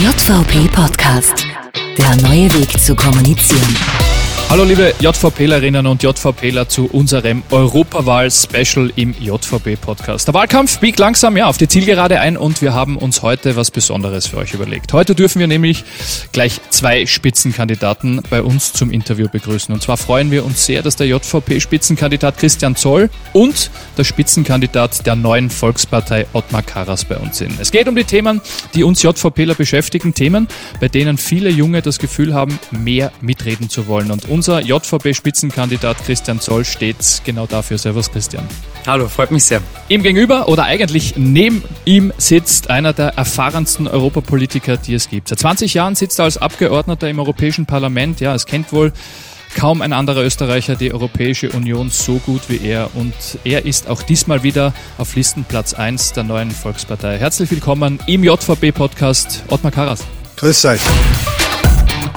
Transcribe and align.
JVP 0.00 0.68
Podcast. 0.68 1.44
Der 1.98 2.16
neue 2.22 2.48
Weg 2.54 2.78
zu 2.78 2.94
kommunizieren. 2.94 4.07
Hallo 4.50 4.64
liebe 4.64 4.94
JVPlerinnen 4.98 5.86
und 5.86 6.02
JVPler 6.02 6.70
zu 6.70 6.86
unserem 6.86 7.42
Europawahl-Special 7.50 8.90
im 8.96 9.14
JVP-Podcast. 9.20 10.26
Der 10.26 10.32
Wahlkampf 10.32 10.78
biegt 10.78 10.98
langsam 10.98 11.36
ja, 11.36 11.44
auf 11.44 11.58
die 11.58 11.68
Zielgerade 11.68 12.18
ein 12.18 12.38
und 12.38 12.62
wir 12.62 12.72
haben 12.72 12.96
uns 12.96 13.20
heute 13.20 13.56
was 13.56 13.70
Besonderes 13.70 14.26
für 14.26 14.38
euch 14.38 14.54
überlegt. 14.54 14.94
Heute 14.94 15.14
dürfen 15.14 15.38
wir 15.38 15.48
nämlich 15.48 15.84
gleich 16.32 16.62
zwei 16.70 17.04
Spitzenkandidaten 17.04 18.22
bei 18.30 18.40
uns 18.40 18.72
zum 18.72 18.90
Interview 18.90 19.28
begrüßen. 19.28 19.74
Und 19.74 19.82
zwar 19.82 19.98
freuen 19.98 20.30
wir 20.30 20.46
uns 20.46 20.64
sehr, 20.64 20.80
dass 20.80 20.96
der 20.96 21.08
JVP-Spitzenkandidat 21.08 22.38
Christian 22.38 22.74
Zoll 22.74 23.10
und 23.34 23.70
der 23.98 24.04
Spitzenkandidat 24.04 25.04
der 25.06 25.14
neuen 25.14 25.50
Volkspartei 25.50 26.26
Ottmar 26.32 26.62
Karas 26.62 27.04
bei 27.04 27.18
uns 27.18 27.36
sind. 27.36 27.60
Es 27.60 27.70
geht 27.70 27.86
um 27.86 27.94
die 27.94 28.04
Themen, 28.04 28.40
die 28.72 28.82
uns 28.82 29.02
JVPler 29.02 29.56
beschäftigen, 29.56 30.14
Themen, 30.14 30.48
bei 30.80 30.88
denen 30.88 31.18
viele 31.18 31.50
Junge 31.50 31.82
das 31.82 31.98
Gefühl 31.98 32.32
haben, 32.32 32.58
mehr 32.70 33.12
mitreden 33.20 33.68
zu 33.68 33.88
wollen. 33.88 34.10
Und 34.10 34.26
unser 34.38 34.60
JVP-Spitzenkandidat 34.60 35.96
Christian 36.04 36.38
Zoll 36.38 36.64
steht 36.64 37.22
genau 37.24 37.46
dafür. 37.46 37.76
Servus 37.76 38.08
Christian. 38.08 38.46
Hallo, 38.86 39.08
freut 39.08 39.32
mich 39.32 39.42
sehr. 39.42 39.60
Ihm 39.88 40.04
gegenüber 40.04 40.46
oder 40.46 40.62
eigentlich 40.62 41.16
neben 41.16 41.64
ihm 41.84 42.12
sitzt 42.18 42.70
einer 42.70 42.92
der 42.92 43.18
erfahrensten 43.18 43.88
Europapolitiker, 43.88 44.76
die 44.76 44.94
es 44.94 45.08
gibt. 45.08 45.26
Seit 45.26 45.40
20 45.40 45.74
Jahren 45.74 45.96
sitzt 45.96 46.20
er 46.20 46.26
als 46.26 46.38
Abgeordneter 46.38 47.10
im 47.10 47.18
Europäischen 47.18 47.66
Parlament. 47.66 48.20
Ja, 48.20 48.32
es 48.32 48.46
kennt 48.46 48.72
wohl 48.72 48.92
kaum 49.56 49.82
ein 49.82 49.92
anderer 49.92 50.22
Österreicher 50.22 50.76
die 50.76 50.92
Europäische 50.92 51.50
Union 51.50 51.90
so 51.90 52.18
gut 52.18 52.42
wie 52.48 52.64
er 52.64 52.90
und 52.94 53.14
er 53.42 53.64
ist 53.64 53.88
auch 53.88 54.02
diesmal 54.02 54.44
wieder 54.44 54.72
auf 54.98 55.16
Listenplatz 55.16 55.74
1 55.74 56.12
der 56.12 56.22
neuen 56.22 56.52
Volkspartei. 56.52 57.18
Herzlich 57.18 57.50
willkommen 57.50 57.98
im 58.06 58.22
JVB-Podcast 58.22 59.42
Ottmar 59.48 59.72
Karas. 59.72 60.04
Grüß 60.36 60.64
euch. 60.66 60.82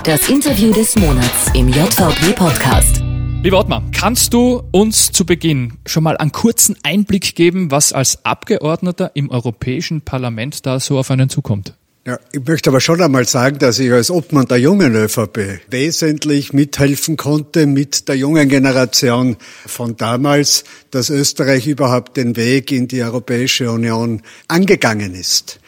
Das 0.04 0.30
Interview 0.30 0.74
des 0.74 0.96
Monats 0.96 1.52
im 1.54 1.70
JVP-Podcast. 1.70 3.04
Lieber 3.44 3.60
Ottmar, 3.60 3.84
kannst 3.96 4.34
du 4.34 4.64
uns 4.72 5.12
zu 5.12 5.28
Beginn 5.28 5.74
schon 5.86 6.02
mal 6.02 6.18
einen 6.18 6.32
kurzen 6.32 6.76
Einblick 6.82 7.36
geben, 7.36 7.70
was 7.70 7.94
als 7.94 8.26
Abgeordneter 8.26 9.12
im 9.14 9.30
Europäischen 9.30 10.02
Parlament 10.02 10.66
da 10.66 10.80
so 10.80 10.98
auf 10.98 11.12
einen 11.12 11.30
zukommt? 11.30 11.76
Ja, 12.08 12.18
ich 12.32 12.44
möchte 12.44 12.72
aber 12.72 12.82
schon 12.82 13.00
einmal 13.00 13.28
sagen, 13.28 13.60
dass 13.60 13.78
ich 13.78 13.92
als 13.92 14.10
Obmann 14.10 14.48
der 14.48 14.58
jungen 14.58 14.96
ÖVP 14.96 15.60
wesentlich 15.70 16.52
mithelfen 16.52 17.16
konnte 17.16 17.68
mit 17.68 18.08
der 18.08 18.16
jungen 18.18 18.50
Generation 18.50 19.38
von 19.68 19.98
damals, 19.98 20.64
dass 20.90 21.12
Österreich 21.12 21.68
überhaupt 21.68 22.18
den 22.18 22.36
Weg 22.36 22.72
in 22.72 22.88
die 22.88 23.04
Europäische 23.04 23.70
Union 23.70 24.24
angegangen 24.48 25.14
ist 25.14 25.60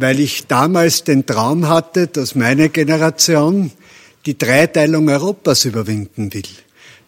weil 0.00 0.20
ich 0.20 0.46
damals 0.46 1.04
den 1.04 1.26
Traum 1.26 1.68
hatte, 1.68 2.06
dass 2.06 2.34
meine 2.34 2.68
Generation 2.68 3.70
die 4.26 4.36
Dreiteilung 4.36 5.08
Europas 5.08 5.64
überwinden 5.64 6.32
will, 6.34 6.42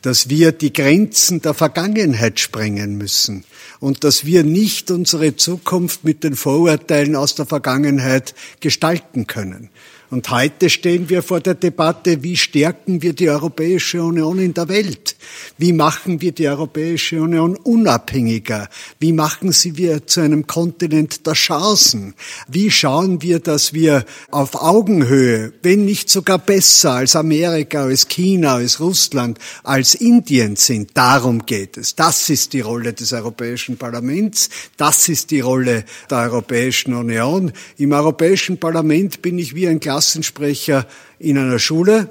dass 0.01 0.29
wir 0.29 0.53
die 0.53 0.73
Grenzen 0.73 1.43
der 1.43 1.55
Vergangenheit 1.55 2.41
sprengen 2.41 2.97
müssen 2.97 3.45
und 3.81 4.05
dass 4.05 4.25
wir 4.25 4.45
nicht 4.45 4.91
unsere 4.91 5.37
Zukunft 5.37 6.05
mit 6.05 6.25
den 6.25 6.37
Vorurteilen 6.37 7.17
aus 7.17 7.35
der 7.35 7.47
Vergangenheit 7.47 8.35
gestalten 8.61 9.27
können. 9.27 9.71
Und 10.13 10.29
heute 10.29 10.69
stehen 10.69 11.09
wir 11.09 11.23
vor 11.23 11.41
der 11.41 11.55
Debatte, 11.55 12.23
wie 12.23 12.37
stärken 12.37 13.01
wir 13.01 13.15
die 13.15 13.31
Europäische 13.31 14.03
Union 14.03 14.39
in 14.39 14.53
der 14.53 14.69
Welt? 14.69 15.17
Wie 15.57 15.73
machen 15.73 16.21
wir 16.21 16.33
die 16.33 16.47
Europäische 16.47 17.23
Union 17.23 17.57
unabhängiger? 17.57 18.69
Wie 19.01 19.15
machen 19.15 19.53
sie 19.53 19.79
wir 19.79 20.07
zu 20.07 20.21
einem 20.21 20.47
Kontinent 20.47 21.27
der 21.27 21.33
Chancen? 21.33 22.13
Wie 22.47 22.71
schauen 22.71 23.23
wir, 23.23 23.41
dass 23.41 23.73
wir 23.73 24.05
auf 24.31 24.55
Augenhöhe, 24.55 25.55
wenn 25.63 25.87
nicht 25.87 26.11
sogar 26.11 26.37
besser 26.37 26.93
als 26.93 27.17
Amerika, 27.17 27.85
als 27.85 28.07
China, 28.07 28.57
als 28.57 28.81
Russland, 28.81 29.39
als 29.63 29.95
Indien 29.95 30.57
sind? 30.57 30.91
Darum 30.93 31.47
geht 31.47 31.79
es. 31.79 31.95
Das 31.95 32.29
ist 32.29 32.53
die 32.53 32.61
Rolle 32.61 32.93
des 32.93 33.15
Europäischen 33.15 33.79
Parlaments. 33.79 34.51
Das 34.77 35.09
ist 35.09 35.31
die 35.31 35.41
Rolle 35.41 35.87
der 36.11 36.19
Europäischen 36.19 36.93
Union. 36.93 37.51
Im 37.79 37.93
Europäischen 37.93 38.59
Parlament 38.59 39.23
bin 39.23 39.39
ich 39.39 39.55
wie 39.55 39.67
ein 39.67 39.81
Klassensprecher 40.03 40.85
in 41.21 41.39
einer 41.39 41.61
Schule, 41.61 42.09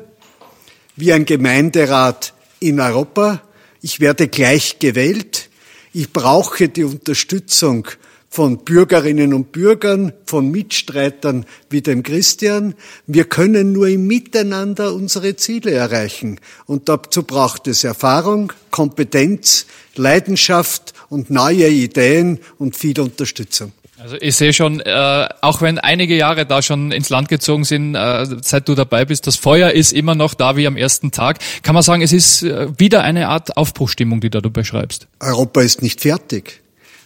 wie 0.96 1.12
ein 1.12 1.26
Gemeinderat 1.26 2.34
in 2.62 2.80
Europa. 2.80 3.42
Ich 3.82 4.00
werde 4.00 4.30
gleich 4.30 4.80
gewählt. 4.80 5.50
Ich 5.92 6.14
brauche 6.14 6.70
die 6.70 6.86
Unterstützung 6.86 7.90
von 8.30 8.60
Bürgerinnen 8.60 9.34
und 9.34 9.52
Bürgern, 9.52 10.14
von 10.26 10.50
Mitstreitern 10.52 11.46
wie 11.70 11.82
dem 11.82 12.02
Christian. 12.02 12.76
Wir 13.08 13.26
können 13.26 13.74
nur 13.74 13.90
im 13.90 14.08
Miteinander 14.08 14.94
unsere 14.94 15.36
Ziele 15.36 15.72
erreichen. 15.72 16.40
Und 16.68 16.88
dazu 16.88 17.24
braucht 17.24 17.68
es 17.68 17.84
Erfahrung, 17.84 18.54
Kompetenz, 18.70 19.66
Leidenschaft 19.96 20.94
und 21.10 21.30
neue 21.30 21.68
Ideen 21.68 22.40
und 22.58 22.78
viel 22.78 23.02
Unterstützung. 23.02 23.74
Also 24.02 24.16
ich 24.20 24.36
sehe 24.36 24.52
schon, 24.52 24.80
äh, 24.80 25.30
auch 25.42 25.62
wenn 25.62 25.78
einige 25.78 26.16
Jahre 26.16 26.48
da 26.48 26.64
schon 26.64 26.92
ins 26.92 27.10
Land 27.10 27.30
gezogen 27.30 27.66
sind, 27.66 27.94
äh, 27.94 28.26
seit 28.42 28.68
du 28.68 28.74
dabei 28.74 29.06
bist, 29.06 29.28
das 29.28 29.36
Feuer 29.36 29.72
ist 29.72 29.94
immer 29.94 30.16
noch 30.16 30.34
da 30.34 30.58
wie 30.58 30.66
am 30.66 30.76
ersten 30.76 31.12
Tag. 31.12 31.38
Kann 31.62 31.76
man 31.76 31.84
sagen, 31.84 32.02
es 32.02 32.12
ist 32.12 32.42
äh, 32.42 32.68
wieder 32.80 33.04
eine 33.04 33.28
Art 33.28 33.58
Aufbruchstimmung, 33.58 34.20
die 34.20 34.32
da 34.32 34.42
du 34.42 34.50
beschreibst. 34.50 35.08
Europa 35.20 35.62
ist 35.62 35.84
nicht 35.84 36.02
fertig. 36.02 36.62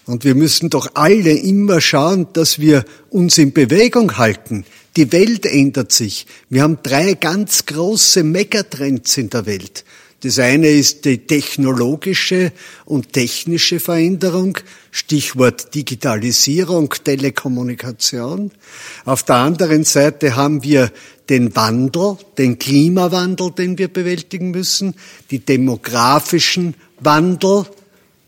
Und 0.06 0.24
wir 0.24 0.36
müssen 0.36 0.70
doch 0.70 0.92
alle 0.94 1.32
immer 1.32 1.82
schauen, 1.82 2.28
dass 2.32 2.60
wir 2.60 2.86
uns 3.10 3.38
in 3.38 3.52
Bewegung 3.52 4.18
halten. 4.18 4.64
Die 4.96 5.12
Welt 5.12 5.46
ändert 5.46 5.92
sich. 5.92 6.28
Wir 6.50 6.62
haben 6.62 6.78
drei 6.82 7.16
ganz 7.16 7.66
große 7.66 8.24
Megatrends 8.24 9.18
in 9.18 9.30
der 9.30 9.46
Welt. 9.46 9.84
Das 10.22 10.40
eine 10.40 10.70
ist 10.70 11.06
die 11.06 11.20
technologische 11.20 12.52
und 12.86 13.14
technische 13.14 13.80
Veränderung, 13.80 14.58
Stichwort 14.90 15.76
Digitalisierung, 15.76 16.94
Telekommunikation. 17.04 18.52
Auf 19.04 19.24
der 19.24 19.36
anderen 19.36 19.84
Seite 19.84 20.36
haben 20.36 20.64
wir 20.64 20.92
den 21.30 21.56
Wandel, 21.56 22.18
den 22.38 22.58
Klimawandel, 22.60 23.52
den 23.52 23.78
wir 23.78 23.88
bewältigen 23.88 24.52
müssen, 24.52 24.96
die 25.32 25.40
demografischen 25.40 26.76
Wandel 27.00 27.66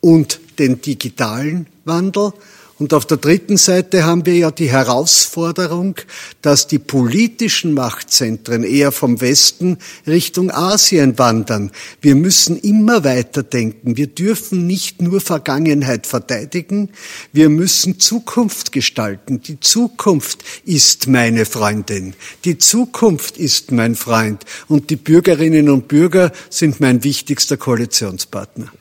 und 0.02 0.40
den 0.60 0.82
digitalen 0.82 1.68
Wandel. 1.86 2.34
Und 2.80 2.94
auf 2.94 3.08
der 3.08 3.18
dritten 3.18 3.58
Seite 3.58 4.06
haben 4.06 4.28
wir 4.28 4.36
ja 4.36 4.52
die 4.52 4.70
Herausforderung, 4.70 5.96
dass 6.44 6.68
die 6.68 6.78
politischen 6.78 7.74
Machtzentren 7.74 8.64
eher 8.64 8.92
vom 8.92 9.20
Westen 9.20 9.78
Richtung 10.06 10.52
Asien 10.52 11.18
wandern. 11.18 11.72
Wir 12.02 12.14
müssen 12.14 12.56
immer 12.56 13.04
weiter 13.04 13.42
denken. 13.42 13.98
Wir 13.98 14.06
dürfen 14.06 14.68
nicht 14.68 15.02
nur 15.02 15.22
Vergangenheit 15.22 16.06
verteidigen. 16.06 16.90
Wir 17.34 17.50
müssen 17.50 18.00
Zukunft 18.00 18.72
gestalten. 18.72 19.42
Die 19.42 19.60
Zukunft 19.60 20.44
ist 20.64 21.08
meine 21.08 21.46
Freundin. 21.46 22.14
Die 22.46 22.60
Zukunft 22.60 23.38
ist 23.38 23.72
mein 23.72 23.96
Freund. 23.96 24.44
Und 24.68 24.92
die 24.92 24.98
Bürgerinnen 24.98 25.70
und 25.70 25.88
Bürger 25.88 26.32
sind 26.52 26.80
mein 26.80 27.04
wichtigster 27.04 27.58
Koalitionspartner. 27.58 28.72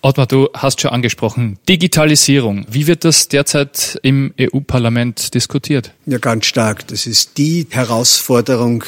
Ottmar, 0.00 0.26
du 0.26 0.48
hast 0.54 0.80
schon 0.80 0.92
angesprochen, 0.92 1.58
Digitalisierung. 1.68 2.66
Wie 2.70 2.86
wird 2.86 3.04
das 3.04 3.26
derzeit 3.26 3.98
im 4.02 4.32
EU-Parlament 4.40 5.34
diskutiert? 5.34 5.92
Ja, 6.06 6.18
ganz 6.18 6.46
stark. 6.46 6.86
Das 6.86 7.06
ist 7.06 7.36
die 7.36 7.66
Herausforderung 7.68 8.84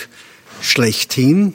schlechthin. 0.61 1.55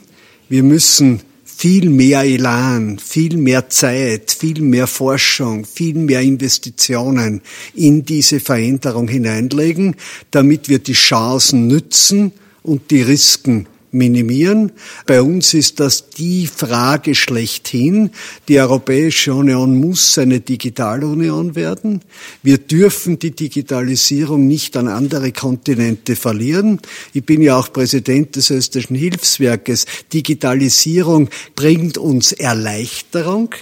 Wir 0.49 0.61
müssen 0.61 1.21
viel 1.45 1.89
mehr 1.89 2.23
Elan, 2.23 2.99
viel 2.99 3.37
mehr 3.37 3.69
Zeit, 3.69 4.35
viel 4.37 4.59
mehr 4.59 4.87
Forschung, 4.87 5.63
viel 5.63 5.95
mehr 5.95 6.19
Investitionen 6.19 7.41
in 7.73 8.03
diese 8.03 8.41
Veränderung 8.41 9.07
hineinlegen, 9.07 9.95
damit 10.31 10.67
wir 10.67 10.79
die 10.79 10.93
Chancen 10.93 11.67
nützen 11.67 12.33
und 12.61 12.91
die 12.91 13.03
Risiken 13.03 13.67
minimieren. 13.95 14.71
Bei 15.07 15.21
uns 15.21 15.53
ist 15.53 15.79
das 15.79 16.09
die 16.09 16.47
Frage 16.47 17.15
schlechthin. 17.15 18.11
Die 18.47 18.59
Europäische 18.59 19.33
Union 19.33 19.79
muss 19.79 20.17
eine 20.17 20.41
Digitalunion 20.41 21.55
werden. 21.55 22.01
Wir 22.43 22.57
dürfen 22.57 23.17
die 23.17 23.31
Digitalisierung 23.31 24.45
nicht 24.45 24.77
an 24.77 24.87
andere 24.87 25.31
Kontinente 25.31 26.15
verlieren. 26.15 26.79
Ich 27.13 27.25
bin 27.25 27.41
ja 27.41 27.57
auch 27.57 27.71
Präsident 27.71 28.35
des 28.35 28.51
österreichischen 28.51 28.95
Hilfswerkes. 28.95 29.85
Digitalisierung 30.13 31.29
bringt 31.55 31.97
uns 31.97 32.33
Erleichterung 32.33 33.55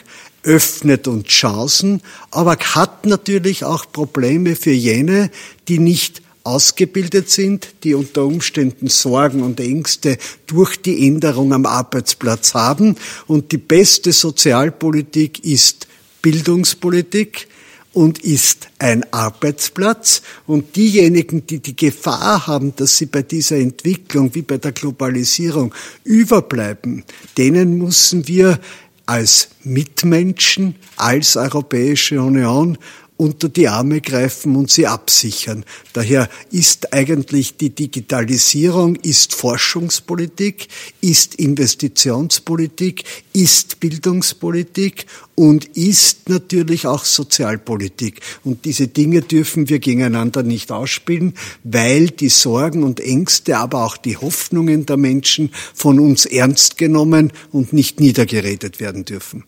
öffnet 0.43 1.07
uns 1.07 1.27
Chancen, 1.27 2.01
aber 2.29 2.57
hat 2.57 3.05
natürlich 3.05 3.63
auch 3.63 3.85
Probleme 3.91 4.55
für 4.55 4.71
jene, 4.71 5.31
die 5.67 5.79
nicht 5.79 6.21
ausgebildet 6.43 7.29
sind, 7.29 7.75
die 7.83 7.93
unter 7.93 8.25
Umständen 8.25 8.87
Sorgen 8.87 9.43
und 9.43 9.59
Ängste 9.59 10.17
durch 10.45 10.77
die 10.77 11.07
Änderung 11.07 11.53
am 11.53 11.65
Arbeitsplatz 11.65 12.53
haben. 12.53 12.95
Und 13.27 13.51
die 13.51 13.57
beste 13.57 14.11
Sozialpolitik 14.11 15.43
ist 15.45 15.87
Bildungspolitik. 16.21 17.47
und 17.93 18.23
ist 18.23 18.69
ein 18.79 19.05
Arbeitsplatz. 19.13 20.23
Und 20.47 20.75
diejenigen, 20.75 21.45
die 21.45 21.59
die 21.59 21.75
Gefahr 21.75 22.47
haben, 22.47 22.75
dass 22.75 22.97
sie 22.97 23.05
bei 23.05 23.21
dieser 23.21 23.57
Entwicklung 23.57 24.33
wie 24.33 24.41
bei 24.41 24.57
der 24.57 24.71
Globalisierung 24.71 25.73
überbleiben, 26.03 27.03
denen 27.37 27.77
müssen 27.77 28.27
wir 28.27 28.59
als 29.05 29.49
Mitmenschen, 29.63 30.75
als 30.95 31.35
Europäische 31.35 32.21
Union 32.21 32.77
unter 33.23 33.47
die 33.47 33.69
Arme 33.69 34.01
greifen 34.01 34.57
und 34.57 34.69
sie 34.69 34.85
absichern. 34.85 35.63
Daher 35.93 36.29
ist 36.51 36.91
eigentlich 36.91 37.55
die 37.55 37.69
Digitalisierung, 37.69 38.97
ist 38.97 39.33
Forschungspolitik, 39.33 40.67
ist 40.99 41.35
Investitionspolitik, 41.35 43.05
ist 43.31 43.79
Bildungspolitik 43.79 45.05
und 45.35 45.63
ist 45.77 46.27
natürlich 46.27 46.85
auch 46.85 47.05
Sozialpolitik. 47.05 48.19
Und 48.43 48.65
diese 48.65 48.89
Dinge 48.89 49.21
dürfen 49.21 49.69
wir 49.69 49.79
gegeneinander 49.79 50.43
nicht 50.43 50.73
ausspielen, 50.73 51.33
weil 51.63 52.07
die 52.09 52.27
Sorgen 52.27 52.83
und 52.83 52.99
Ängste, 52.99 53.57
aber 53.57 53.85
auch 53.85 53.95
die 53.95 54.17
Hoffnungen 54.17 54.85
der 54.85 54.97
Menschen 54.97 55.49
von 55.73 55.97
uns 55.97 56.25
ernst 56.25 56.77
genommen 56.77 57.31
und 57.53 57.71
nicht 57.71 58.01
niedergeredet 58.01 58.81
werden 58.81 59.05
dürfen. 59.05 59.45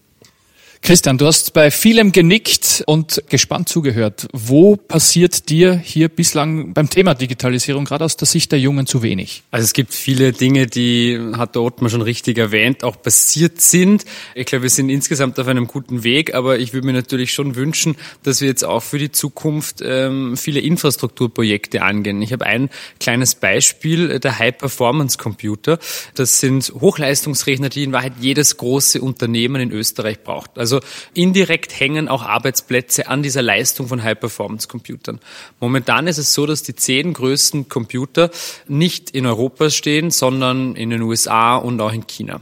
Christian, 0.85 1.17
du 1.17 1.25
hast 1.25 1.53
bei 1.53 1.71
vielem 1.71 2.11
genickt 2.11 2.83
und 2.85 3.23
gespannt 3.27 3.67
zugehört. 3.69 4.27
Wo 4.33 4.75
passiert 4.75 5.49
dir 5.49 5.73
hier 5.73 6.09
bislang 6.09 6.75
beim 6.75 6.91
Thema 6.91 7.15
Digitalisierung 7.15 7.85
gerade 7.85 8.05
aus 8.05 8.17
der 8.17 8.27
Sicht 8.27 8.51
der 8.51 8.59
Jungen 8.59 8.85
zu 8.85 9.01
wenig? 9.01 9.41
Also 9.49 9.63
es 9.63 9.73
gibt 9.73 9.95
viele 9.95 10.31
Dinge, 10.31 10.67
die 10.67 11.19
hat 11.37 11.55
der 11.55 11.63
Ottmar 11.63 11.89
schon 11.89 12.03
richtig 12.03 12.37
erwähnt, 12.37 12.83
auch 12.83 13.01
passiert 13.01 13.61
sind. 13.61 14.05
Ich 14.35 14.45
glaube, 14.45 14.61
wir 14.61 14.69
sind 14.69 14.89
insgesamt 14.89 15.39
auf 15.39 15.47
einem 15.47 15.65
guten 15.65 16.03
Weg, 16.03 16.35
aber 16.35 16.59
ich 16.59 16.71
würde 16.71 16.85
mir 16.85 16.93
natürlich 16.93 17.33
schon 17.33 17.55
wünschen, 17.55 17.95
dass 18.21 18.41
wir 18.41 18.47
jetzt 18.47 18.63
auch 18.63 18.83
für 18.83 18.99
die 18.99 19.11
Zukunft 19.11 19.81
ähm, 19.83 20.37
viele 20.37 20.59
Infrastrukturprojekte 20.59 21.81
angehen. 21.81 22.21
Ich 22.21 22.31
habe 22.31 22.45
ein 22.45 22.69
kleines 22.99 23.33
Beispiel, 23.33 24.19
der 24.19 24.37
High-Performance-Computer. 24.37 25.79
Das 26.13 26.39
sind 26.39 26.71
Hochleistungsrechner, 26.79 27.69
die 27.69 27.85
in 27.85 27.91
Wahrheit 27.91 28.13
jedes 28.19 28.57
große 28.57 29.01
Unternehmen 29.01 29.59
in 29.59 29.71
Österreich 29.71 30.21
braucht. 30.21 30.59
Also 30.59 30.74
also 30.75 30.87
indirekt 31.13 31.79
hängen 31.79 32.07
auch 32.07 32.23
Arbeitsplätze 32.23 33.07
an 33.07 33.23
dieser 33.23 33.41
Leistung 33.41 33.87
von 33.87 34.03
High-Performance-Computern. 34.03 35.19
Momentan 35.59 36.07
ist 36.07 36.17
es 36.17 36.33
so, 36.33 36.45
dass 36.45 36.63
die 36.63 36.75
zehn 36.75 37.13
größten 37.13 37.69
Computer 37.69 38.29
nicht 38.67 39.11
in 39.11 39.25
Europa 39.25 39.69
stehen, 39.69 40.11
sondern 40.11 40.75
in 40.75 40.89
den 40.89 41.01
USA 41.01 41.55
und 41.55 41.79
auch 41.81 41.93
in 41.93 42.07
China. 42.07 42.41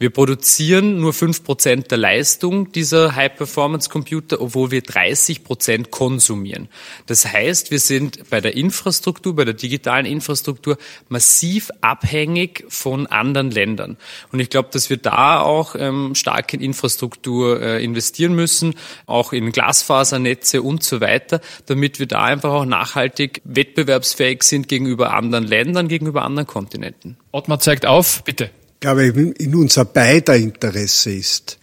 Wir 0.00 0.08
produzieren 0.08 0.98
nur 0.98 1.12
fünf 1.12 1.44
Prozent 1.44 1.90
der 1.90 1.98
Leistung 1.98 2.72
dieser 2.72 3.16
High-Performance-Computer, 3.16 4.40
obwohl 4.40 4.70
wir 4.70 4.80
30 4.80 5.44
Prozent 5.44 5.90
konsumieren. 5.90 6.70
Das 7.04 7.30
heißt, 7.30 7.70
wir 7.70 7.80
sind 7.80 8.30
bei 8.30 8.40
der 8.40 8.56
Infrastruktur, 8.56 9.36
bei 9.36 9.44
der 9.44 9.52
digitalen 9.52 10.06
Infrastruktur 10.06 10.78
massiv 11.10 11.70
abhängig 11.82 12.64
von 12.68 13.08
anderen 13.08 13.50
Ländern. 13.50 13.98
Und 14.32 14.40
ich 14.40 14.48
glaube, 14.48 14.70
dass 14.72 14.88
wir 14.88 14.96
da 14.96 15.42
auch 15.42 15.76
ähm, 15.78 16.14
stark 16.14 16.54
in 16.54 16.62
Infrastruktur 16.62 17.60
äh, 17.60 17.84
investieren 17.84 18.34
müssen, 18.34 18.76
auch 19.04 19.34
in 19.34 19.52
Glasfasernetze 19.52 20.62
und 20.62 20.82
so 20.82 21.02
weiter, 21.02 21.42
damit 21.66 21.98
wir 21.98 22.06
da 22.06 22.22
einfach 22.22 22.52
auch 22.52 22.64
nachhaltig 22.64 23.42
wettbewerbsfähig 23.44 24.44
sind 24.44 24.66
gegenüber 24.66 25.12
anderen 25.12 25.46
Ländern, 25.46 25.88
gegenüber 25.88 26.22
anderen 26.22 26.46
Kontinenten. 26.46 27.18
Ottmar 27.32 27.60
zeigt 27.60 27.84
auf, 27.84 28.24
bitte 28.24 28.48
glaube, 28.80 29.04
in 29.04 29.54
unser 29.54 29.84
beider 29.84 30.36
Interesse 30.36 31.12
ist, 31.12 31.58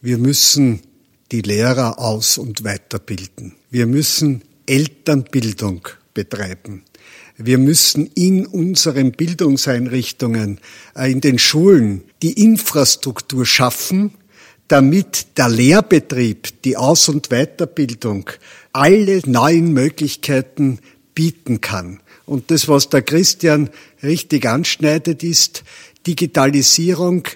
wir 0.00 0.18
müssen 0.18 0.80
die 1.32 1.42
Lehrer 1.42 1.98
aus- 1.98 2.38
und 2.38 2.64
weiterbilden. 2.64 3.54
Wir 3.70 3.86
müssen 3.86 4.42
Elternbildung 4.66 5.88
betreiben. 6.14 6.82
Wir 7.36 7.58
müssen 7.58 8.10
in 8.14 8.46
unseren 8.46 9.12
Bildungseinrichtungen, 9.12 10.58
äh, 10.96 11.10
in 11.10 11.20
den 11.20 11.38
Schulen 11.38 12.02
die 12.22 12.42
Infrastruktur 12.42 13.46
schaffen, 13.46 14.12
damit 14.66 15.38
der 15.38 15.48
Lehrbetrieb, 15.48 16.62
die 16.62 16.76
Aus- 16.76 17.08
und 17.08 17.28
Weiterbildung 17.28 18.28
alle 18.72 19.20
neuen 19.24 19.72
Möglichkeiten 19.72 20.80
bieten 21.18 21.60
kann. 21.60 21.98
Und 22.26 22.52
das, 22.52 22.68
was 22.68 22.90
der 22.90 23.02
Christian 23.02 23.70
richtig 24.04 24.46
anschneidet, 24.46 25.24
ist, 25.24 25.64
Digitalisierung 26.06 27.26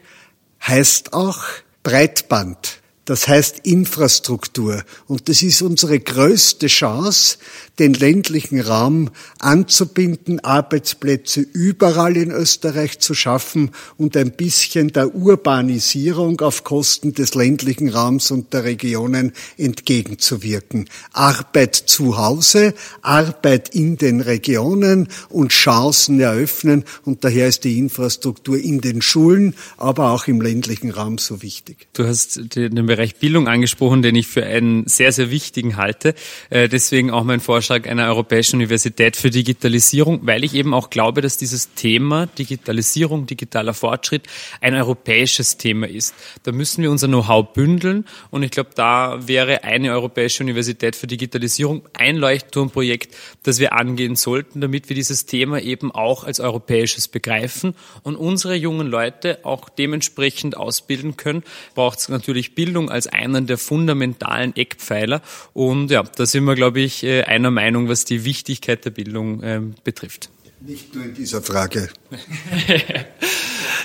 heißt 0.65 1.13
auch 1.13 1.43
Breitband. 1.83 2.81
Das 3.05 3.27
heißt 3.27 3.61
Infrastruktur. 3.65 4.85
Und 5.09 5.29
das 5.29 5.43
ist 5.43 5.61
unsere 5.61 5.99
größte 5.99 6.69
Chance, 6.69 7.39
den 7.79 7.95
ländlichen 7.95 8.61
Raum 8.61 9.11
anzubinden, 9.41 10.39
Arbeitsplätze 10.41 11.41
überall 11.41 12.17
in 12.17 12.31
Österreich 12.31 13.01
zu 13.01 13.15
schaffen 13.15 13.71
und 13.97 14.17
ein 14.17 14.33
bisschen 14.33 14.93
der 14.93 15.15
Urbanisierung 15.15 16.41
auf 16.43 16.63
Kosten 16.63 17.13
des 17.13 17.35
ländlichen 17.35 17.89
Raums 17.89 18.31
und 18.31 18.53
der 18.53 18.65
Regionen 18.65 19.33
entgegenzuwirken. 19.57 20.89
Arbeit 21.13 21.75
zu 21.75 22.19
Hause, 22.19 22.75
Arbeit 23.01 23.75
in 23.75 23.97
den 23.97 24.21
Regionen 24.21 25.09
und 25.29 25.51
Chancen 25.51 26.21
eröffnen. 26.21 26.85
Und 27.05 27.25
daher 27.25 27.49
ist 27.49 27.65
die 27.65 27.79
Infrastruktur 27.79 28.59
in 28.59 28.81
den 28.81 29.03
Schulen, 29.03 29.55
aber 29.77 30.11
auch 30.13 30.29
im 30.29 30.41
ländlichen 30.41 30.91
Raum 30.91 31.19
so 31.19 31.43
wichtig. 31.43 31.89
Du 31.95 32.07
hast 32.07 32.55
den 32.55 32.77
Bereich 32.97 33.17
Bildung 33.17 33.49
angesprochen, 33.49 34.03
den 34.03 34.15
ich 34.15 34.27
für 34.27 34.45
einen 34.45 34.87
sehr, 34.87 35.13
sehr 35.13 35.31
wichtigen 35.31 35.77
halte. 35.77 36.15
Äh, 36.51 36.69
deswegen 36.69 37.11
auch 37.11 37.25
mein 37.25 37.41
Vorschlag, 37.41 37.53
Vorschlag 37.63 37.89
einer 37.91 38.07
Europäischen 38.07 38.57
Universität 38.57 39.17
für 39.17 39.31
Digitalisierung, 39.31 40.21
weil 40.23 40.45
ich 40.45 40.55
eben 40.55 40.75
auch 40.75 40.91
glaube, 40.91 41.21
dass 41.21 41.37
dieses 41.37 41.75
Thema 41.75 42.27
Digitalisierung, 42.27 43.27
digitaler 43.27 43.73
Fortschritt 43.73 44.27
ein 44.61 44.75
europäisches 44.75 45.59
Thema 45.59 45.89
ist. 45.89 46.15
Da 46.43 46.53
müssen 46.53 46.83
wir 46.83 46.91
unser 46.91 47.09
Know-how 47.09 47.53
bündeln 47.53 48.05
und 48.31 48.43
ich 48.43 48.51
glaube, 48.51 48.71
da 48.75 49.27
wäre 49.27 49.65
eine 49.65 49.93
Europäische 49.93 50.43
Universität 50.43 50.97
für 50.97 51.07
Digitalisierung 51.07 51.89
ein 51.95 52.17
Leuchtturmprojekt, 52.17 53.15
das 53.43 53.59
wir 53.59 53.73
angehen 53.75 54.17
sollten, 54.17 54.61
damit 54.61 54.89
wir 54.89 54.97
dieses 54.97 55.27
Thema 55.27 55.61
eben 55.61 55.93
auch 55.93 56.25
als 56.25 56.41
europäisches 56.41 57.09
begreifen 57.09 57.75
und 58.03 58.17
unsere 58.17 58.55
jungen 58.55 58.87
Leute 58.87 59.39
auch 59.45 59.69
dementsprechend 59.69 60.57
ausbilden 60.57 61.17
können, 61.17 61.43
braucht 61.75 62.01
es 62.01 62.09
natürlich 62.09 62.55
Bildung 62.55 62.82
als 62.89 63.07
einen 63.07 63.47
der 63.47 63.59
fundamentalen 63.59 64.55
Eckpfeiler 64.57 65.23
und 65.53 65.91
ja, 65.91 66.03
da 66.03 66.27
sind 66.27 66.45
wir, 66.45 66.55
glaube 66.55 66.81
ich, 66.81 67.05
äh, 67.05 67.23
einer 67.25 67.51
Meinung, 67.51 67.89
was 67.89 68.05
die 68.05 68.25
Wichtigkeit 68.25 68.85
der 68.85 68.91
Bildung 68.91 69.43
äh, 69.43 69.61
betrifft. 69.85 70.31
Nicht 70.61 70.95
nur 70.95 71.05
in 71.05 71.15
dieser 71.15 71.43
Frage. 71.43 71.89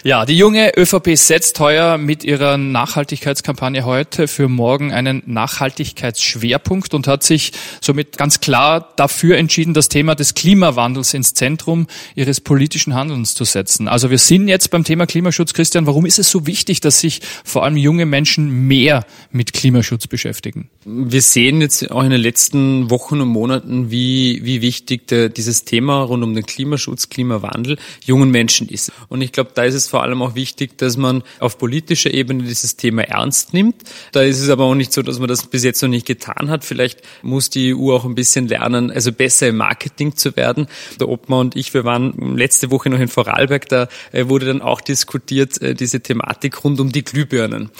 Ja, 0.03 0.25
die 0.25 0.37
junge 0.37 0.77
ÖVP 0.77 1.15
setzt 1.15 1.59
heuer 1.59 1.97
mit 1.97 2.23
ihrer 2.23 2.57
Nachhaltigkeitskampagne 2.57 3.83
heute 3.83 4.27
für 4.27 4.47
morgen 4.47 4.93
einen 4.93 5.23
Nachhaltigkeitsschwerpunkt 5.25 6.93
und 6.93 7.07
hat 7.07 7.23
sich 7.23 7.51
somit 7.81 8.17
ganz 8.17 8.39
klar 8.39 8.93
dafür 8.95 9.37
entschieden, 9.37 9.73
das 9.73 9.89
Thema 9.89 10.13
des 10.15 10.35
Klimawandels 10.35 11.13
ins 11.13 11.33
Zentrum 11.33 11.87
ihres 12.15 12.41
politischen 12.41 12.93
Handelns 12.93 13.33
zu 13.33 13.43
setzen. 13.43 13.87
Also 13.87 14.11
wir 14.11 14.19
sind 14.19 14.47
jetzt 14.47 14.69
beim 14.69 14.83
Thema 14.83 15.07
Klimaschutz. 15.07 15.53
Christian, 15.53 15.87
warum 15.87 16.05
ist 16.05 16.19
es 16.19 16.29
so 16.29 16.45
wichtig, 16.45 16.79
dass 16.79 16.99
sich 16.99 17.21
vor 17.43 17.63
allem 17.63 17.77
junge 17.77 18.05
Menschen 18.05 18.67
mehr 18.67 19.05
mit 19.31 19.53
Klimaschutz 19.53 20.07
beschäftigen? 20.07 20.69
Wir 20.89 21.21
sehen 21.21 21.59
jetzt 21.59 21.91
auch 21.91 22.01
in 22.01 22.11
den 22.11 22.21
letzten 22.21 22.89
Wochen 22.89 23.19
und 23.19 23.27
Monaten, 23.27 23.91
wie, 23.91 24.39
wie 24.45 24.61
wichtig 24.61 25.05
der, 25.07 25.27
dieses 25.27 25.65
Thema 25.65 26.01
rund 26.03 26.23
um 26.23 26.33
den 26.33 26.45
Klimaschutz, 26.45 27.09
Klimawandel 27.09 27.77
jungen 28.05 28.31
Menschen 28.31 28.69
ist. 28.69 28.93
Und 29.09 29.19
ich 29.19 29.33
glaube, 29.33 29.51
da 29.53 29.65
ist 29.65 29.73
es 29.73 29.89
vor 29.89 30.01
allem 30.01 30.21
auch 30.21 30.35
wichtig, 30.35 30.77
dass 30.77 30.95
man 30.95 31.23
auf 31.39 31.57
politischer 31.57 32.13
Ebene 32.13 32.43
dieses 32.43 32.77
Thema 32.77 33.01
ernst 33.01 33.53
nimmt. 33.53 33.75
Da 34.13 34.21
ist 34.21 34.39
es 34.39 34.47
aber 34.47 34.63
auch 34.63 34.75
nicht 34.75 34.93
so, 34.93 35.01
dass 35.01 35.19
man 35.19 35.27
das 35.27 35.47
bis 35.47 35.65
jetzt 35.65 35.81
noch 35.81 35.89
nicht 35.89 36.07
getan 36.07 36.49
hat. 36.49 36.63
Vielleicht 36.63 37.01
muss 37.21 37.49
die 37.49 37.75
EU 37.75 37.91
auch 37.91 38.05
ein 38.05 38.15
bisschen 38.15 38.47
lernen, 38.47 38.89
also 38.89 39.11
besser 39.11 39.49
im 39.49 39.57
Marketing 39.57 40.15
zu 40.15 40.37
werden. 40.37 40.67
Der 41.01 41.09
Obmann 41.09 41.39
und 41.39 41.57
ich, 41.57 41.73
wir 41.73 41.83
waren 41.83 42.37
letzte 42.37 42.71
Woche 42.71 42.89
noch 42.89 42.99
in 42.99 43.09
Vorarlberg, 43.09 43.67
da 43.67 43.89
äh, 44.13 44.29
wurde 44.29 44.45
dann 44.45 44.61
auch 44.61 44.79
diskutiert, 44.79 45.61
äh, 45.61 45.75
diese 45.75 45.99
Thematik 45.99 46.63
rund 46.63 46.79
um 46.79 46.93
die 46.93 47.03
Glühbirnen 47.03 47.71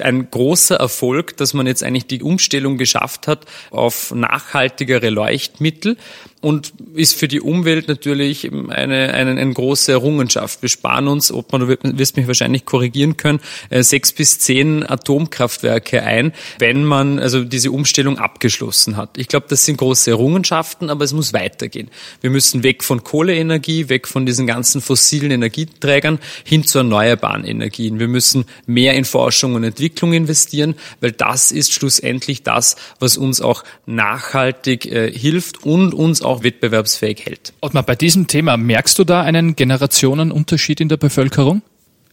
ein 0.00 0.30
großer 0.30 0.76
Erfolg, 0.76 1.36
dass 1.36 1.54
man 1.54 1.66
jetzt 1.66 1.82
eigentlich 1.82 2.06
die 2.06 2.22
Umstellung 2.22 2.78
geschafft 2.78 3.28
hat 3.28 3.46
auf 3.70 4.12
nachhaltigere 4.14 5.10
Leuchtmittel. 5.10 5.96
Und 6.42 6.74
ist 6.94 7.14
für 7.14 7.28
die 7.28 7.40
Umwelt 7.40 7.86
natürlich 7.86 8.50
eine, 8.50 9.14
eine, 9.14 9.40
eine 9.40 9.52
große 9.52 9.92
Errungenschaft. 9.92 10.60
Wir 10.60 10.68
sparen 10.68 11.06
uns, 11.06 11.30
ob 11.30 11.52
man, 11.52 11.60
du 11.62 11.98
wirst 11.98 12.16
mich 12.16 12.26
wahrscheinlich 12.26 12.64
korrigieren 12.64 13.16
können, 13.16 13.40
äh, 13.70 13.82
sechs 13.82 14.12
bis 14.12 14.40
zehn 14.40 14.82
Atomkraftwerke 14.82 16.02
ein, 16.02 16.32
wenn 16.58 16.84
man 16.84 17.20
also 17.20 17.44
diese 17.44 17.70
Umstellung 17.70 18.18
abgeschlossen 18.18 18.96
hat. 18.96 19.16
Ich 19.16 19.28
glaube, 19.28 19.46
das 19.48 19.64
sind 19.64 19.76
große 19.76 20.10
Errungenschaften, 20.10 20.90
aber 20.90 21.04
es 21.04 21.12
muss 21.12 21.32
weitergehen. 21.32 21.88
Wir 22.20 22.30
müssen 22.30 22.64
weg 22.64 22.82
von 22.82 23.04
Kohleenergie, 23.04 23.88
weg 23.88 24.08
von 24.08 24.26
diesen 24.26 24.48
ganzen 24.48 24.80
fossilen 24.80 25.30
Energieträgern 25.30 26.18
hin 26.44 26.64
zu 26.64 26.78
erneuerbaren 26.78 27.44
Energien. 27.44 28.00
Wir 28.00 28.08
müssen 28.08 28.46
mehr 28.66 28.94
in 28.94 29.04
Forschung 29.04 29.54
und 29.54 29.62
Entwicklung 29.62 30.12
investieren, 30.12 30.74
weil 31.00 31.12
das 31.12 31.52
ist 31.52 31.72
schlussendlich 31.72 32.42
das, 32.42 32.74
was 32.98 33.16
uns 33.16 33.40
auch 33.40 33.62
nachhaltig 33.86 34.86
äh, 34.86 35.12
hilft 35.12 35.62
und 35.64 35.94
uns 35.94 36.20
auch 36.22 36.31
auch 36.32 36.42
wettbewerbsfähig 36.42 37.24
hält. 37.24 37.52
Ottmar, 37.60 37.82
bei 37.82 37.94
diesem 37.94 38.26
Thema 38.26 38.56
merkst 38.56 38.98
du 38.98 39.04
da 39.04 39.22
einen 39.22 39.54
Generationenunterschied 39.56 40.80
in 40.80 40.88
der 40.88 40.96
Bevölkerung? 40.96 41.62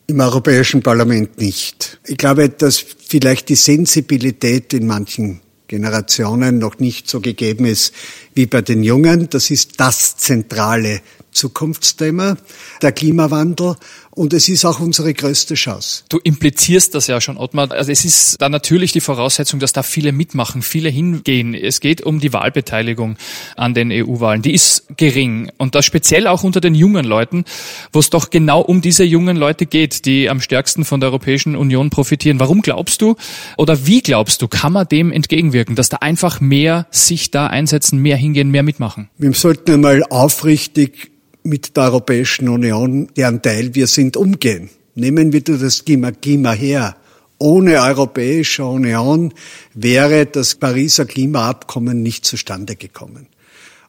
Im 0.08 0.20
Europäischen 0.20 0.82
Parlament 0.82 1.38
nicht. 1.40 2.00
Ich 2.06 2.18
glaube, 2.18 2.50
dass 2.50 2.78
vielleicht 2.80 3.50
die 3.50 3.56
Sensibilität 3.56 4.74
in 4.74 4.88
manchen 4.88 5.42
Generationen 5.68 6.58
noch 6.58 6.80
nicht 6.80 7.10
so 7.10 7.22
gegeben 7.22 7.66
ist 7.66 7.94
wie 8.34 8.48
bei 8.48 8.62
den 8.62 8.84
Jungen. 8.84 9.30
Das 9.30 9.52
ist 9.52 9.80
das 9.80 10.18
zentrale 10.18 11.02
Zukunftsthema, 11.32 12.38
der 12.82 12.92
Klimawandel. 12.92 13.76
Und 14.20 14.34
es 14.34 14.50
ist 14.50 14.66
auch 14.66 14.82
unsere 14.82 15.14
größte 15.14 15.54
Chance. 15.54 16.04
Du 16.10 16.20
implizierst 16.22 16.94
das 16.94 17.08
ja 17.08 17.22
schon, 17.22 17.38
Ottmar. 17.38 17.72
Also 17.72 17.90
es 17.90 18.04
ist 18.04 18.36
da 18.42 18.50
natürlich 18.50 18.92
die 18.92 19.00
Voraussetzung, 19.00 19.62
dass 19.62 19.72
da 19.72 19.82
viele 19.82 20.12
mitmachen, 20.12 20.62
viele 20.62 20.90
hingehen. 20.90 21.54
Es 21.54 21.80
geht 21.80 22.02
um 22.02 22.20
die 22.20 22.34
Wahlbeteiligung 22.34 23.16
an 23.56 23.74
den 23.74 23.94
EU-Wahlen. 23.94 24.42
Die 24.42 24.54
ist 24.54 24.88
gering. 24.98 25.50
Und 25.58 25.74
das 25.74 25.86
speziell 25.86 26.28
auch 26.28 26.44
unter 26.44 26.60
den 26.60 26.76
jungen 26.76 27.06
Leuten, 27.06 27.46
wo 27.94 28.00
es 28.00 28.10
doch 28.10 28.30
genau 28.30 28.60
um 28.60 28.82
diese 28.82 29.06
jungen 29.06 29.38
Leute 29.38 29.66
geht, 29.66 30.04
die 30.04 30.30
am 30.30 30.42
stärksten 30.42 30.84
von 30.84 31.00
der 31.00 31.12
Europäischen 31.12 31.56
Union 31.56 31.90
profitieren. 31.90 32.42
Warum 32.42 32.62
glaubst 32.62 33.02
du 33.02 33.16
oder 33.56 33.86
wie 33.86 34.02
glaubst 34.02 34.42
du, 34.42 34.50
kann 34.50 34.74
man 34.74 34.86
dem 34.86 35.14
entgegenwirken, 35.14 35.78
dass 35.78 35.88
da 35.88 35.96
einfach 36.02 36.42
mehr 36.42 36.88
sich 36.92 37.32
da 37.32 37.48
einsetzen, 37.48 38.00
mehr 38.00 38.18
hingehen, 38.18 38.52
mehr 38.52 38.64
mitmachen? 38.64 39.10
Wir 39.18 39.32
sollten 39.32 39.76
einmal 39.76 40.04
aufrichtig 40.10 41.10
mit 41.50 41.76
der 41.76 41.84
Europäischen 41.86 42.48
Union, 42.48 43.10
deren 43.18 43.42
Teil 43.42 43.76
wir 43.76 43.88
sind, 43.88 44.16
umgehen. 44.16 44.70
Nehmen 44.96 45.34
wir 45.34 45.42
das 45.42 45.84
Klima, 45.84 46.12
Klima 46.12 46.52
her. 46.52 46.96
Ohne 47.40 47.82
Europäische 47.82 48.66
Union 48.66 49.34
wäre 49.74 50.26
das 50.26 50.56
Pariser 50.56 51.06
Klimaabkommen 51.06 52.04
nicht 52.04 52.26
zustande 52.26 52.76
gekommen. 52.76 53.28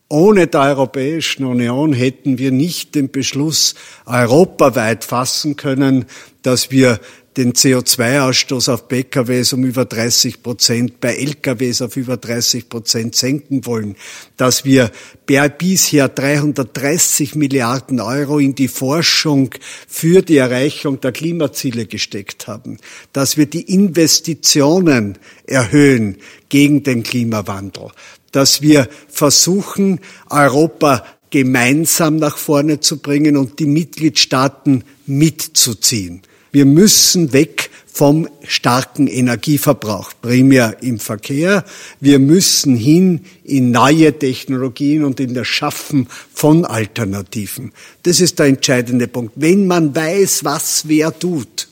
Ohne 0.08 0.48
der 0.48 0.62
Europäischen 0.62 1.44
Union 1.44 1.92
hätten 1.92 2.38
wir 2.38 2.50
nicht 2.50 2.96
den 2.96 3.12
Beschluss 3.12 3.76
europaweit 4.06 5.04
fassen 5.04 5.54
können, 5.54 6.06
dass 6.42 6.72
wir 6.72 6.98
den 7.36 7.52
CO2-Ausstoß 7.52 8.72
auf 8.72 8.88
PKWs 8.88 9.52
um 9.52 9.64
über 9.64 9.84
30 9.84 10.42
Prozent, 10.42 11.00
bei 11.00 11.14
LKWs 11.14 11.82
auf 11.82 11.96
über 11.96 12.16
30 12.16 12.68
Prozent 12.68 13.14
senken 13.14 13.66
wollen, 13.66 13.94
dass 14.36 14.64
wir 14.64 14.90
bisher 15.58 16.08
330 16.08 17.36
Milliarden 17.36 18.00
Euro 18.00 18.40
in 18.40 18.56
die 18.56 18.68
Forschung 18.68 19.54
für 19.86 20.22
die 20.22 20.38
Erreichung 20.38 21.00
der 21.00 21.12
Klimaziele 21.12 21.86
gesteckt 21.86 22.48
haben, 22.48 22.78
dass 23.12 23.36
wir 23.36 23.46
die 23.46 23.72
Investitionen 23.72 25.18
erhöhen 25.46 26.16
gegen 26.48 26.82
den 26.82 27.04
Klimawandel, 27.04 27.90
dass 28.32 28.60
wir 28.60 28.88
versuchen, 29.08 30.00
Europa 30.28 31.04
gemeinsam 31.30 32.16
nach 32.16 32.36
vorne 32.36 32.80
zu 32.80 32.98
bringen 32.98 33.36
und 33.36 33.60
die 33.60 33.66
Mitgliedstaaten 33.66 34.82
mitzuziehen. 35.06 36.22
Wir 36.52 36.64
müssen 36.64 37.32
weg 37.32 37.70
vom 37.92 38.28
starken 38.46 39.06
Energieverbrauch, 39.06 40.12
primär 40.22 40.82
im 40.82 40.98
Verkehr. 40.98 41.64
Wir 42.00 42.18
müssen 42.18 42.76
hin 42.76 43.24
in 43.44 43.70
neue 43.70 44.18
Technologien 44.18 45.04
und 45.04 45.20
in 45.20 45.34
das 45.34 45.46
Schaffen 45.46 46.08
von 46.32 46.64
Alternativen. 46.64 47.72
Das 48.04 48.20
ist 48.20 48.38
der 48.38 48.46
entscheidende 48.46 49.06
Punkt. 49.06 49.34
Wenn 49.36 49.66
man 49.66 49.94
weiß, 49.94 50.44
was 50.44 50.88
wer 50.88 51.16
tut, 51.18 51.68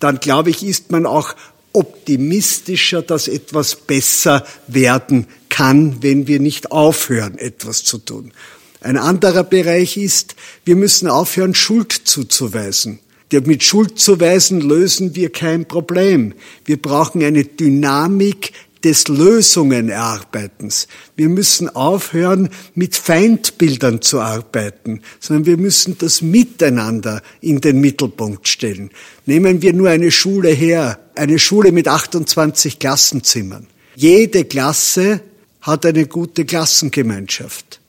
dann 0.00 0.18
glaube 0.18 0.50
ich, 0.50 0.64
ist 0.64 0.90
man 0.90 1.06
auch 1.06 1.34
optimistischer, 1.72 3.02
dass 3.02 3.28
etwas 3.28 3.76
besser 3.76 4.46
werden 4.66 5.26
kann, 5.48 6.02
wenn 6.02 6.26
wir 6.26 6.40
nicht 6.40 6.72
aufhören, 6.72 7.38
etwas 7.38 7.84
zu 7.84 7.98
tun. 7.98 8.32
Ein 8.80 8.96
anderer 8.96 9.44
Bereich 9.44 9.96
ist, 9.96 10.36
wir 10.64 10.76
müssen 10.76 11.08
aufhören, 11.08 11.54
Schuld 11.54 11.92
zuzuweisen. 11.92 13.00
Mit 13.32 13.64
Schuldzuweisen 13.64 14.60
lösen 14.60 15.16
wir 15.16 15.30
kein 15.30 15.66
Problem. 15.66 16.34
Wir 16.64 16.80
brauchen 16.80 17.24
eine 17.24 17.44
Dynamik 17.44 18.52
des 18.84 19.08
Lösungen 19.08 19.88
erarbeitens. 19.88 20.86
Wir 21.16 21.28
müssen 21.28 21.68
aufhören, 21.68 22.50
mit 22.76 22.94
Feindbildern 22.94 24.00
zu 24.00 24.20
arbeiten, 24.20 25.00
sondern 25.18 25.46
wir 25.46 25.56
müssen 25.56 25.98
das 25.98 26.22
Miteinander 26.22 27.20
in 27.40 27.60
den 27.60 27.80
Mittelpunkt 27.80 28.46
stellen. 28.46 28.90
Nehmen 29.24 29.60
wir 29.60 29.72
nur 29.72 29.88
eine 29.88 30.12
Schule 30.12 30.50
her, 30.50 31.00
eine 31.16 31.40
Schule 31.40 31.72
mit 31.72 31.88
28 31.88 32.78
Klassenzimmern. 32.78 33.66
Jede 33.96 34.44
Klasse 34.44 35.20
hat 35.62 35.84
eine 35.84 36.06
gute 36.06 36.44
Klassengemeinschaft. 36.44 37.80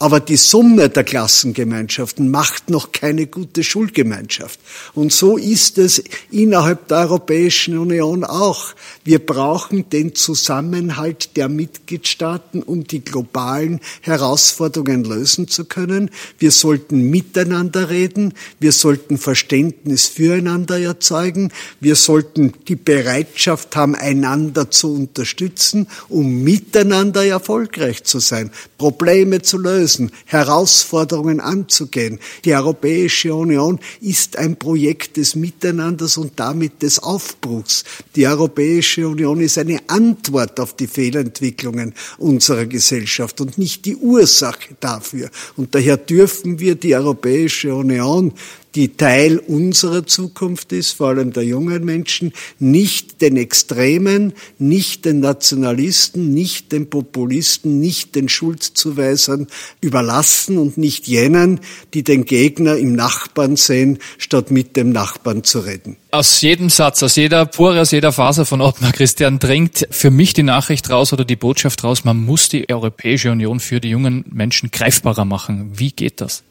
Aber 0.00 0.20
die 0.20 0.36
Summe 0.36 0.90
der 0.90 1.02
Klassengemeinschaften 1.02 2.30
macht 2.30 2.70
noch 2.70 2.92
keine 2.92 3.26
gute 3.26 3.64
Schulgemeinschaft. 3.64 4.60
Und 4.94 5.12
so 5.12 5.36
ist 5.36 5.76
es 5.76 6.04
innerhalb 6.30 6.86
der 6.86 6.98
Europäischen 6.98 7.76
Union 7.76 8.22
auch. 8.22 8.74
Wir 9.02 9.18
brauchen 9.18 9.90
den 9.90 10.14
Zusammenhalt 10.14 11.36
der 11.36 11.48
Mitgliedstaaten, 11.48 12.62
um 12.62 12.84
die 12.84 13.00
globalen 13.00 13.80
Herausforderungen 14.00 15.02
lösen 15.02 15.48
zu 15.48 15.64
können. 15.64 16.12
Wir 16.38 16.52
sollten 16.52 17.10
miteinander 17.10 17.90
reden. 17.90 18.34
Wir 18.60 18.70
sollten 18.70 19.18
Verständnis 19.18 20.06
füreinander 20.06 20.78
erzeugen. 20.78 21.50
Wir 21.80 21.96
sollten 21.96 22.52
die 22.68 22.76
Bereitschaft 22.76 23.74
haben, 23.74 23.96
einander 23.96 24.70
zu 24.70 24.94
unterstützen, 24.94 25.88
um 26.08 26.44
miteinander 26.44 27.26
erfolgreich 27.26 28.04
zu 28.04 28.20
sein, 28.20 28.52
Probleme 28.76 29.42
zu 29.42 29.58
lösen 29.58 29.87
lösen, 29.88 30.10
Herausforderungen 30.26 31.40
anzugehen. 31.40 32.18
Die 32.44 32.54
Europäische 32.54 33.34
Union 33.34 33.78
ist 34.00 34.36
ein 34.36 34.56
Projekt 34.56 35.16
des 35.16 35.34
Miteinanders 35.34 36.18
und 36.18 36.32
damit 36.36 36.82
des 36.82 36.98
Aufbruchs. 36.98 37.84
Die 38.14 38.26
Europäische 38.26 39.08
Union 39.08 39.40
ist 39.40 39.58
eine 39.58 39.80
Antwort 39.88 40.60
auf 40.60 40.76
die 40.76 40.86
Fehlentwicklungen 40.86 41.94
unserer 42.18 42.66
Gesellschaft 42.66 43.40
und 43.40 43.56
nicht 43.56 43.86
die 43.86 43.96
Ursache 43.96 44.76
dafür. 44.80 45.30
Und 45.56 45.74
daher 45.74 45.96
dürfen 45.96 46.58
wir 46.58 46.74
die 46.74 46.94
Europäische 46.94 47.74
Union 47.74 48.32
die 48.78 48.96
Teil 48.96 49.38
unserer 49.38 50.06
Zukunft 50.06 50.70
ist, 50.70 50.92
vor 50.92 51.08
allem 51.08 51.32
der 51.32 51.42
jungen 51.42 51.84
Menschen, 51.84 52.32
nicht 52.60 53.20
den 53.20 53.36
Extremen, 53.36 54.34
nicht 54.60 55.04
den 55.04 55.18
Nationalisten, 55.18 56.32
nicht 56.32 56.70
den 56.70 56.88
Populisten, 56.88 57.80
nicht 57.80 58.14
den 58.14 58.28
Schuldzuweisern 58.28 59.48
überlassen 59.80 60.58
und 60.58 60.78
nicht 60.78 61.08
jenen, 61.08 61.58
die 61.92 62.04
den 62.04 62.24
Gegner 62.24 62.76
im 62.76 62.94
Nachbarn 62.94 63.56
sehen, 63.56 63.98
statt 64.16 64.52
mit 64.52 64.76
dem 64.76 64.90
Nachbarn 64.90 65.42
zu 65.42 65.58
reden. 65.58 65.96
Aus 66.12 66.40
jedem 66.40 66.70
Satz, 66.70 67.02
aus 67.02 67.16
jeder 67.16 67.46
Pore, 67.46 67.80
aus 67.80 67.90
jeder 67.90 68.12
Faser 68.12 68.46
von 68.46 68.60
Ottmar 68.60 68.92
Christian 68.92 69.40
dringt 69.40 69.88
für 69.90 70.12
mich 70.12 70.34
die 70.34 70.44
Nachricht 70.44 70.88
raus 70.88 71.12
oder 71.12 71.24
die 71.24 71.34
Botschaft 71.34 71.82
raus, 71.82 72.04
man 72.04 72.16
muss 72.16 72.48
die 72.48 72.70
Europäische 72.70 73.32
Union 73.32 73.58
für 73.58 73.80
die 73.80 73.88
jungen 73.88 74.24
Menschen 74.30 74.70
greifbarer 74.70 75.24
machen. 75.24 75.72
Wie 75.74 75.90
geht 75.90 76.20
das? 76.20 76.44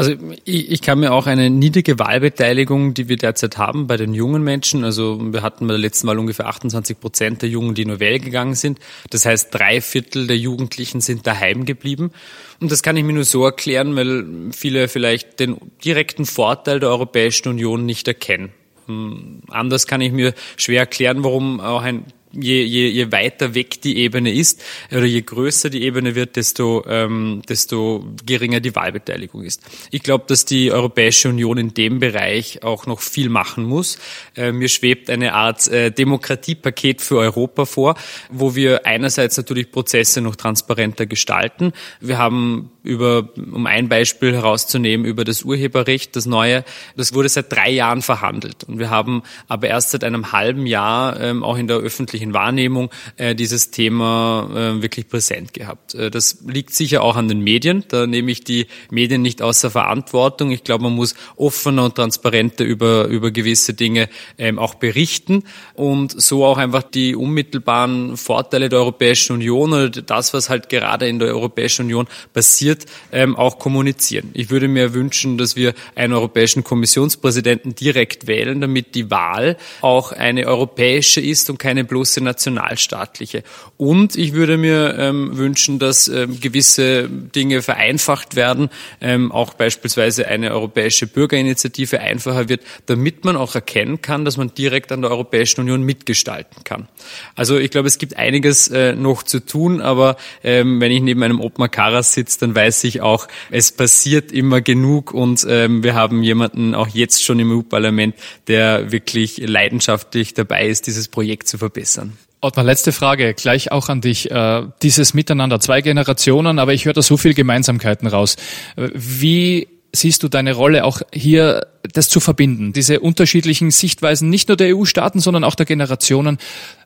Also 0.00 0.14
ich, 0.46 0.70
ich 0.70 0.80
kann 0.80 0.98
mir 0.98 1.12
auch 1.12 1.26
eine 1.26 1.50
niedrige 1.50 1.98
Wahlbeteiligung, 1.98 2.94
die 2.94 3.10
wir 3.10 3.18
derzeit 3.18 3.58
haben 3.58 3.86
bei 3.86 3.98
den 3.98 4.14
jungen 4.14 4.42
Menschen, 4.42 4.82
also 4.82 5.20
wir 5.20 5.42
hatten 5.42 5.66
bei 5.66 5.74
der 5.74 5.78
letzten 5.78 6.08
Wahl 6.08 6.18
ungefähr 6.18 6.46
28 6.46 6.98
Prozent 6.98 7.42
der 7.42 7.50
Jungen, 7.50 7.74
die 7.74 7.84
nur 7.84 8.00
wählen 8.00 8.22
gegangen 8.22 8.54
sind. 8.54 8.78
Das 9.10 9.26
heißt, 9.26 9.54
drei 9.54 9.82
Viertel 9.82 10.26
der 10.26 10.38
Jugendlichen 10.38 11.02
sind 11.02 11.26
daheim 11.26 11.66
geblieben. 11.66 12.12
Und 12.60 12.72
das 12.72 12.82
kann 12.82 12.96
ich 12.96 13.04
mir 13.04 13.12
nur 13.12 13.24
so 13.24 13.44
erklären, 13.44 13.94
weil 13.94 14.24
viele 14.52 14.88
vielleicht 14.88 15.38
den 15.38 15.58
direkten 15.84 16.24
Vorteil 16.24 16.80
der 16.80 16.88
Europäischen 16.88 17.48
Union 17.48 17.84
nicht 17.84 18.08
erkennen. 18.08 18.52
Hm, 18.86 19.42
anders 19.48 19.86
kann 19.86 20.00
ich 20.00 20.12
mir 20.12 20.32
schwer 20.56 20.80
erklären, 20.80 21.24
warum 21.24 21.60
auch 21.60 21.82
ein 21.82 22.06
je, 22.32 22.68
je, 22.68 22.92
je 22.94 23.10
weiter 23.10 23.54
weg 23.54 23.80
die 23.82 23.96
Ebene 23.96 24.32
ist 24.32 24.62
oder 24.90 25.06
je 25.06 25.22
größer 25.22 25.70
die 25.70 25.82
Ebene 25.82 26.14
wird, 26.14 26.36
desto, 26.36 26.84
ähm, 26.86 27.42
desto 27.48 28.04
geringer 28.24 28.60
die 28.60 28.74
Wahlbeteiligung 28.74 29.42
ist. 29.42 29.62
Ich 29.90 30.02
glaube, 30.02 30.24
dass 30.28 30.44
die 30.44 30.70
Europäische 30.72 31.28
Union 31.28 31.58
in 31.58 31.74
dem 31.74 31.98
Bereich 31.98 32.62
auch 32.62 32.86
noch 32.86 33.00
viel 33.00 33.28
machen 33.28 33.64
muss. 33.64 33.98
Äh, 34.36 34.52
mir 34.52 34.68
schwebt 34.68 35.10
eine 35.10 35.34
Art 35.34 35.68
äh, 35.68 35.90
Demokratiepaket 35.90 37.00
für 37.00 37.18
Europa 37.18 37.64
vor, 37.64 37.94
wo 38.30 38.54
wir 38.54 38.86
einerseits 38.86 39.36
natürlich 39.36 39.70
Prozesse 39.70 40.20
noch 40.20 40.36
transparenter 40.36 41.06
gestalten. 41.06 41.72
Wir 42.00 42.18
haben 42.18 42.70
über, 42.82 43.28
um 43.36 43.66
ein 43.66 43.88
Beispiel 43.88 44.32
herauszunehmen, 44.32 45.06
über 45.06 45.24
das 45.24 45.42
Urheberrecht, 45.42 46.16
das 46.16 46.26
neue, 46.26 46.64
das 46.96 47.14
wurde 47.14 47.28
seit 47.28 47.52
drei 47.52 47.70
Jahren 47.70 48.02
verhandelt. 48.02 48.64
Und 48.64 48.78
wir 48.78 48.90
haben 48.90 49.22
aber 49.48 49.68
erst 49.68 49.90
seit 49.90 50.04
einem 50.04 50.32
halben 50.32 50.66
Jahr 50.66 51.20
ähm, 51.20 51.42
auch 51.42 51.56
in 51.56 51.68
der 51.68 51.76
öffentlichen 51.78 52.32
Wahrnehmung 52.32 52.90
äh, 53.16 53.34
dieses 53.34 53.70
Thema 53.70 54.48
äh, 54.54 54.82
wirklich 54.82 55.08
präsent 55.08 55.52
gehabt. 55.52 55.94
Äh, 55.94 56.10
das 56.10 56.38
liegt 56.46 56.74
sicher 56.74 57.02
auch 57.02 57.16
an 57.16 57.28
den 57.28 57.40
Medien. 57.40 57.84
Da 57.88 58.06
nehme 58.06 58.30
ich 58.30 58.44
die 58.44 58.66
Medien 58.90 59.22
nicht 59.22 59.42
außer 59.42 59.70
Verantwortung. 59.70 60.50
Ich 60.50 60.64
glaube, 60.64 60.84
man 60.84 60.94
muss 60.94 61.14
offener 61.36 61.84
und 61.84 61.94
transparenter 61.94 62.64
über, 62.64 63.06
über 63.06 63.30
gewisse 63.30 63.74
Dinge 63.74 64.08
ähm, 64.38 64.58
auch 64.58 64.74
berichten 64.74 65.44
und 65.74 66.20
so 66.20 66.44
auch 66.44 66.58
einfach 66.58 66.82
die 66.82 67.14
unmittelbaren 67.14 68.16
Vorteile 68.16 68.68
der 68.68 68.78
Europäischen 68.80 69.34
Union 69.34 69.72
oder 69.72 69.90
das, 69.90 70.32
was 70.34 70.48
halt 70.48 70.68
gerade 70.68 71.08
in 71.08 71.18
der 71.18 71.28
Europäischen 71.28 71.86
Union 71.86 72.06
passiert, 72.32 72.69
ähm, 73.12 73.36
auch 73.36 73.58
kommunizieren. 73.58 74.30
Ich 74.34 74.50
würde 74.50 74.68
mir 74.68 74.94
wünschen, 74.94 75.38
dass 75.38 75.56
wir 75.56 75.74
einen 75.94 76.12
europäischen 76.12 76.64
Kommissionspräsidenten 76.64 77.74
direkt 77.74 78.26
wählen, 78.26 78.60
damit 78.60 78.94
die 78.94 79.10
Wahl 79.10 79.56
auch 79.80 80.12
eine 80.12 80.46
europäische 80.46 81.20
ist 81.20 81.50
und 81.50 81.58
keine 81.58 81.84
bloße 81.84 82.22
nationalstaatliche. 82.22 83.42
Und 83.76 84.16
ich 84.16 84.32
würde 84.32 84.56
mir 84.56 84.96
ähm, 84.98 85.36
wünschen, 85.36 85.78
dass 85.78 86.08
ähm, 86.08 86.40
gewisse 86.40 87.08
Dinge 87.08 87.62
vereinfacht 87.62 88.36
werden, 88.36 88.70
ähm, 89.00 89.32
auch 89.32 89.54
beispielsweise 89.54 90.26
eine 90.28 90.52
europäische 90.52 91.06
Bürgerinitiative 91.06 92.00
einfacher 92.00 92.48
wird, 92.48 92.62
damit 92.86 93.24
man 93.24 93.36
auch 93.36 93.54
erkennen 93.54 94.02
kann, 94.02 94.24
dass 94.24 94.36
man 94.36 94.54
direkt 94.54 94.92
an 94.92 95.02
der 95.02 95.10
Europäischen 95.10 95.60
Union 95.60 95.82
mitgestalten 95.82 96.64
kann. 96.64 96.88
Also 97.34 97.58
ich 97.58 97.70
glaube, 97.70 97.88
es 97.88 97.98
gibt 97.98 98.16
einiges 98.16 98.68
äh, 98.68 98.94
noch 98.94 99.22
zu 99.22 99.40
tun, 99.40 99.80
aber 99.80 100.16
ähm, 100.42 100.80
wenn 100.80 100.92
ich 100.92 101.02
neben 101.02 101.22
einem 101.22 101.40
Ottmar 101.40 101.68
Karas 101.68 102.12
sitze, 102.12 102.40
dann 102.40 102.54
weiß 102.60 102.84
ich 102.84 103.00
auch, 103.00 103.26
es 103.50 103.72
passiert 103.72 104.32
immer 104.32 104.60
genug 104.60 105.14
und 105.14 105.46
ähm, 105.48 105.82
wir 105.82 105.94
haben 105.94 106.22
jemanden 106.22 106.74
auch 106.74 106.88
jetzt 106.88 107.24
schon 107.24 107.38
im 107.38 107.50
EU-Parlament, 107.50 108.14
der 108.48 108.92
wirklich 108.92 109.38
leidenschaftlich 109.38 110.34
dabei 110.34 110.66
ist, 110.66 110.86
dieses 110.86 111.08
Projekt 111.08 111.48
zu 111.48 111.56
verbessern. 111.56 112.18
Ottmar, 112.42 112.64
letzte 112.64 112.92
Frage, 112.92 113.34
gleich 113.34 113.70
auch 113.72 113.88
an 113.88 114.00
dich. 114.00 114.30
Äh, 114.30 114.62
dieses 114.82 115.14
Miteinander, 115.14 115.60
zwei 115.60 115.80
Generationen, 115.82 116.58
aber 116.58 116.72
ich 116.72 116.84
höre 116.84 116.94
da 116.94 117.02
so 117.02 117.16
viel 117.16 117.34
Gemeinsamkeiten 117.34 118.08
raus. 118.08 118.36
Äh, 118.76 118.88
wie 118.94 119.68
siehst 119.92 120.22
du 120.22 120.28
deine 120.28 120.54
Rolle 120.54 120.84
auch 120.84 121.02
hier, 121.12 121.66
das 121.92 122.08
zu 122.08 122.20
verbinden, 122.20 122.72
diese 122.72 123.00
unterschiedlichen 123.00 123.70
Sichtweisen 123.70 124.30
nicht 124.30 124.48
nur 124.48 124.56
der 124.56 124.76
EU-Staaten, 124.76 125.20
sondern 125.20 125.44
auch 125.44 125.54
der 125.54 125.66
Generationen 125.66 126.38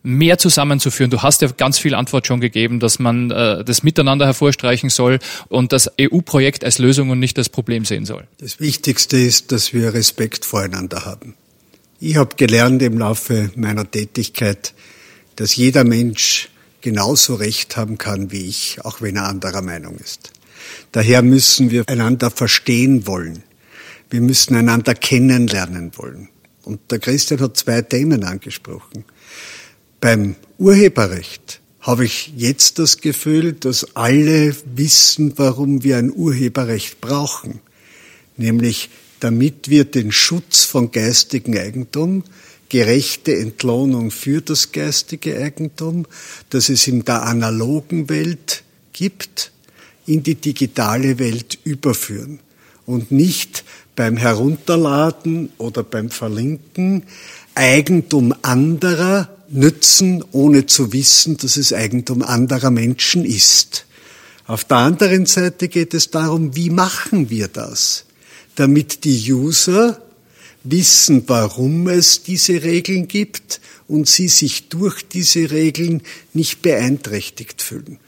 mehr 0.03 0.39
zusammenzuführen? 0.39 1.11
Du 1.11 1.23
hast 1.23 1.43
ja 1.43 1.49
ganz 1.49 1.79
viel 1.79 1.95
Antwort 1.95 2.27
schon 2.27 2.41
gegeben, 2.41 2.81
dass 2.81 2.99
man 2.99 3.31
äh, 3.31 3.65
das 3.65 3.83
Miteinander 3.83 4.27
hervorstreichen 4.27 4.91
soll 4.91 5.19
und 5.49 5.73
das 5.73 5.91
EU-Projekt 6.01 6.65
als 6.65 6.79
Lösung 6.79 7.11
und 7.11 7.19
nicht 7.19 7.37
als 7.39 7.49
Problem 7.49 7.85
sehen 7.85 8.07
soll. 8.07 8.27
Das 8.39 8.61
Wichtigste 8.61 9.17
ist, 9.17 9.53
dass 9.53 9.73
wir 9.73 9.95
Respekt 9.95 10.45
voreinander 10.45 11.05
haben. 11.05 11.35
Ich 12.01 12.17
habe 12.17 12.37
gelernt 12.37 12.83
im 12.83 12.99
Laufe 12.99 13.51
meiner 13.57 13.91
Tätigkeit, 13.91 14.75
dass 15.37 15.57
jeder 15.57 15.85
Mensch 15.85 16.49
genauso 16.81 17.35
Recht 17.35 17.77
haben 17.77 17.99
kann 17.99 18.31
wie 18.31 18.47
ich, 18.47 18.85
auch 18.85 19.01
wenn 19.01 19.17
er 19.17 19.27
anderer 19.27 19.63
Meinung 19.63 19.97
ist. 19.97 20.34
Daher 20.93 21.23
müssen 21.23 21.71
wir 21.71 21.89
einander 21.89 22.31
verstehen 22.31 23.07
wollen. 23.07 23.43
Wir 24.11 24.21
müssen 24.21 24.55
einander 24.55 24.95
kennenlernen 24.95 25.93
wollen. 25.97 26.29
Und 26.63 26.81
der 26.91 26.99
Christian 26.99 27.41
hat 27.41 27.57
zwei 27.57 27.83
Themen 27.83 28.25
angesprochen. 28.25 29.05
Beim 30.01 30.37
Urheberrecht 30.59 31.61
habe 31.81 32.05
ich 32.05 32.33
jetzt 32.37 32.79
das 32.79 32.99
Gefühl, 32.99 33.53
dass 33.53 33.97
alle 33.97 34.55
wissen, 34.75 35.35
warum 35.37 35.83
wir 35.83 35.99
ein 35.99 36.13
Urheberrecht 36.13 37.01
brauchen. 37.01 37.61
Nämlich 38.37 38.91
damit 39.21 39.71
wir 39.71 39.85
den 39.85 40.13
Schutz 40.13 40.65
von 40.65 40.91
geistigem 40.91 41.57
Eigentum, 41.57 42.25
gerechte 42.69 43.35
Entlohnung 43.35 44.11
für 44.11 44.43
das 44.43 44.73
geistige 44.73 45.39
Eigentum, 45.39 46.07
das 46.51 46.69
es 46.69 46.87
in 46.87 47.05
der 47.05 47.23
analogen 47.23 48.09
Welt 48.11 48.65
gibt, 48.93 49.53
in 50.07 50.23
die 50.23 50.35
digitale 50.35 51.19
Welt 51.19 51.59
überführen 51.65 52.41
und 52.87 53.11
nicht 53.11 53.65
beim 53.97 54.17
Herunterladen 54.17 55.51
oder 55.59 55.83
beim 55.83 56.11
Verlinken 56.11 57.05
Eigentum 57.55 58.35
anderer 58.43 59.29
nützen, 59.49 60.25
ohne 60.33 60.67
zu 60.67 60.93
wissen, 60.93 61.37
dass 61.37 61.57
es 61.57 61.73
Eigentum 61.73 62.23
anderer 62.23 62.71
Menschen 62.71 63.25
ist. 63.25 63.87
Auf 64.47 64.65
der 64.65 64.79
anderen 64.79 65.27
Seite 65.27 65.69
geht 65.69 65.95
es 65.95 66.11
darum, 66.11 66.57
wie 66.57 66.71
machen 66.71 67.31
wir 67.31 67.49
das, 67.49 68.05
damit 68.57 69.05
die 69.05 69.33
User 69.33 70.03
wissen, 70.65 71.25
warum 71.27 71.89
es 71.89 72.23
diese 72.23 72.63
Regeln 72.63 73.07
gibt 73.07 73.61
und 73.87 74.09
sie 74.09 74.29
sich 74.29 74.69
durch 74.69 75.07
diese 75.07 75.51
Regeln 75.51 76.03
nicht 76.33 76.63
beeinträchtigt 76.63 77.63
fühlen. 77.63 77.99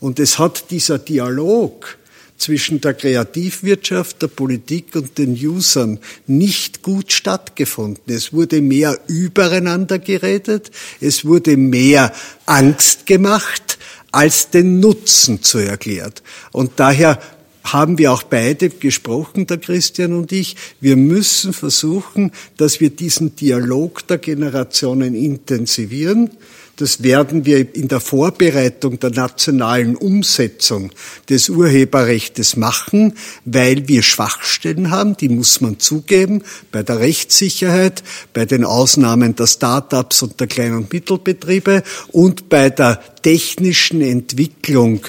Und 0.00 0.18
es 0.18 0.38
hat 0.38 0.70
dieser 0.70 0.98
Dialog 0.98 1.98
zwischen 2.36 2.80
der 2.80 2.94
Kreativwirtschaft, 2.94 4.20
der 4.22 4.28
Politik 4.28 4.96
und 4.96 5.16
den 5.18 5.34
Usern 5.34 5.98
nicht 6.26 6.82
gut 6.82 7.12
stattgefunden. 7.12 8.14
Es 8.14 8.32
wurde 8.32 8.60
mehr 8.60 8.98
übereinander 9.06 9.98
geredet, 9.98 10.70
es 11.00 11.24
wurde 11.24 11.56
mehr 11.56 12.12
Angst 12.46 13.06
gemacht, 13.06 13.78
als 14.10 14.50
den 14.50 14.80
Nutzen 14.80 15.42
zu 15.42 15.58
erklärt. 15.58 16.22
Und 16.52 16.72
daher 16.76 17.20
haben 17.64 17.96
wir 17.96 18.12
auch 18.12 18.22
beide 18.22 18.68
gesprochen, 18.68 19.46
der 19.46 19.56
Christian 19.56 20.12
und 20.12 20.30
ich. 20.30 20.54
Wir 20.80 20.96
müssen 20.96 21.52
versuchen, 21.52 22.30
dass 22.58 22.80
wir 22.80 22.90
diesen 22.90 23.36
Dialog 23.36 24.06
der 24.06 24.18
Generationen 24.18 25.14
intensivieren 25.14 26.30
das 26.76 27.02
werden 27.02 27.44
wir 27.46 27.74
in 27.74 27.88
der 27.88 28.00
Vorbereitung 28.00 28.98
der 28.98 29.10
nationalen 29.10 29.96
Umsetzung 29.96 30.90
des 31.28 31.48
Urheberrechts 31.48 32.56
machen, 32.56 33.14
weil 33.44 33.88
wir 33.88 34.02
Schwachstellen 34.02 34.90
haben, 34.90 35.16
die 35.16 35.28
muss 35.28 35.60
man 35.60 35.78
zugeben, 35.78 36.42
bei 36.72 36.82
der 36.82 37.00
Rechtssicherheit, 37.00 38.02
bei 38.32 38.44
den 38.44 38.64
Ausnahmen 38.64 39.36
der 39.36 39.46
Start-ups 39.46 40.22
und 40.22 40.40
der 40.40 40.46
Klein- 40.46 40.74
und 40.74 40.92
Mittelbetriebe 40.92 41.82
und 42.08 42.48
bei 42.48 42.70
der 42.70 43.00
technischen 43.22 44.00
Entwicklung 44.00 45.00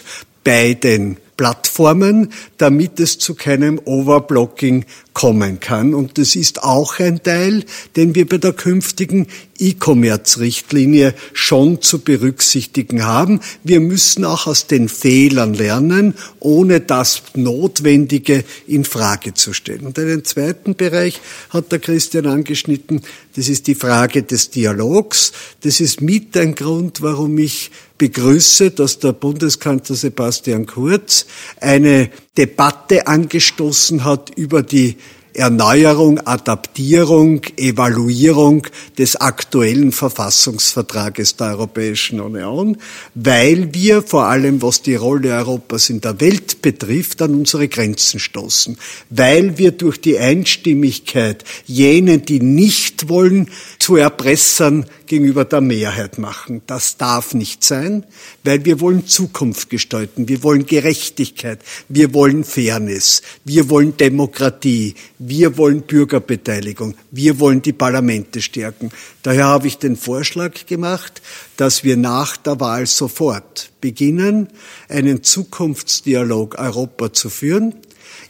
bei 0.44 0.76
den 0.76 1.18
Plattformen, 1.38 2.32
damit 2.58 3.00
es 3.00 3.18
zu 3.18 3.36
keinem 3.36 3.80
Overblocking 3.84 4.86
kommen 5.14 5.60
kann. 5.60 5.94
Und 5.94 6.18
das 6.18 6.36
ist 6.36 6.64
auch 6.64 7.00
ein 7.00 7.24
Teil, 7.24 7.66
den 7.96 8.16
wir 8.16 8.28
bei 8.28 8.38
der 8.38 8.54
künftigen 8.54 9.28
E-Commerce-Richtlinie 9.58 11.14
schon 11.34 11.82
zu 11.82 12.00
berücksichtigen 12.00 13.06
haben. 13.06 13.40
Wir 13.64 13.80
müssen 13.80 14.26
auch 14.26 14.48
aus 14.48 14.68
den 14.68 14.90
Fehlern 14.90 15.54
lernen, 15.54 16.16
ohne 16.40 16.82
das 16.82 17.22
Notwendige 17.36 18.44
in 18.68 18.84
Frage 18.84 19.34
zu 19.34 19.54
stellen. 19.54 19.86
Und 19.86 19.98
einen 20.00 20.24
zweiten 20.26 20.76
Bereich 20.76 21.22
hat 21.50 21.72
der 21.72 21.80
Christian 21.80 22.26
angeschnitten. 22.26 23.02
Das 23.36 23.50
ist 23.50 23.68
die 23.68 23.76
Frage 23.76 24.24
des 24.24 24.50
Dialogs. 24.50 25.32
Das 25.62 25.80
ist 25.80 26.02
mit 26.02 26.36
ein 26.38 26.56
Grund, 26.56 27.02
warum 27.02 27.38
ich 27.38 27.72
begrüße, 27.98 28.72
dass 28.72 29.00
der 29.00 29.14
Bundeskanzler 29.14 29.96
Sebastian 29.96 30.66
Kurz 30.66 31.26
eine 31.62 32.10
Debatte 32.38 33.08
angestoßen 33.08 34.04
hat 34.04 34.32
über 34.36 34.64
die 34.64 34.98
Erneuerung, 35.36 36.20
Adaptierung, 36.20 37.42
Evaluierung 37.58 38.68
des 38.98 39.18
aktuellen 39.18 39.92
Verfassungsvertrages 39.92 41.36
der 41.36 41.48
Europäischen 41.48 42.22
Union, 42.22 42.78
weil 43.16 43.74
wir 43.74 44.02
vor 44.02 44.28
allem, 44.28 44.62
was 44.62 44.82
die 44.82 44.96
Rolle 44.96 45.34
Europas 45.34 45.90
in 45.90 46.00
der 46.00 46.22
Welt 46.22 46.62
betrifft, 46.62 47.22
an 47.22 47.36
unsere 47.36 47.68
Grenzen 47.68 48.20
stoßen, 48.20 48.78
weil 49.10 49.58
wir 49.58 49.72
durch 49.72 50.00
die 50.00 50.18
Einstimmigkeit 50.18 51.44
jenen, 51.66 52.26
die 52.26 52.40
nicht 52.40 53.10
wollen, 53.10 53.50
zu 53.78 53.98
Erpressern 53.98 54.86
gegenüber 55.06 55.46
der 55.46 55.62
Mehrheit 55.62 56.18
machen. 56.18 56.62
Das 56.68 56.98
darf 56.98 57.34
nicht 57.34 57.64
sein, 57.64 58.06
weil 58.44 58.66
wir 58.66 58.80
wollen 58.80 59.06
Zukunft 59.06 59.70
gestalten, 59.70 60.28
wir 60.28 60.44
wollen 60.44 60.66
Gerechtigkeit, 60.66 61.60
wir 61.90 62.14
wollen 62.14 62.44
Fairness, 62.44 63.22
wir 63.44 63.70
wollen 63.70 63.98
Demokratie, 63.98 64.96
Wir 65.28 65.58
wollen 65.58 65.82
Bürgerbeteiligung. 65.82 66.94
Wir 67.10 67.40
wollen 67.40 67.64
die 67.64 67.74
Parlamente 67.74 68.44
stärken. 68.44 68.92
Daher 69.24 69.46
habe 69.46 69.66
ich 69.66 69.80
den 69.80 69.96
Vorschlag 69.96 70.68
gemacht, 70.68 71.24
dass 71.58 71.84
wir 71.84 71.98
nach 71.98 72.38
der 72.38 72.60
Wahl 72.60 72.86
sofort 72.86 73.72
beginnen, 73.82 74.50
einen 74.88 75.24
Zukunftsdialog 75.24 76.60
Europa 76.60 77.12
zu 77.12 77.32
führen. 77.32 77.74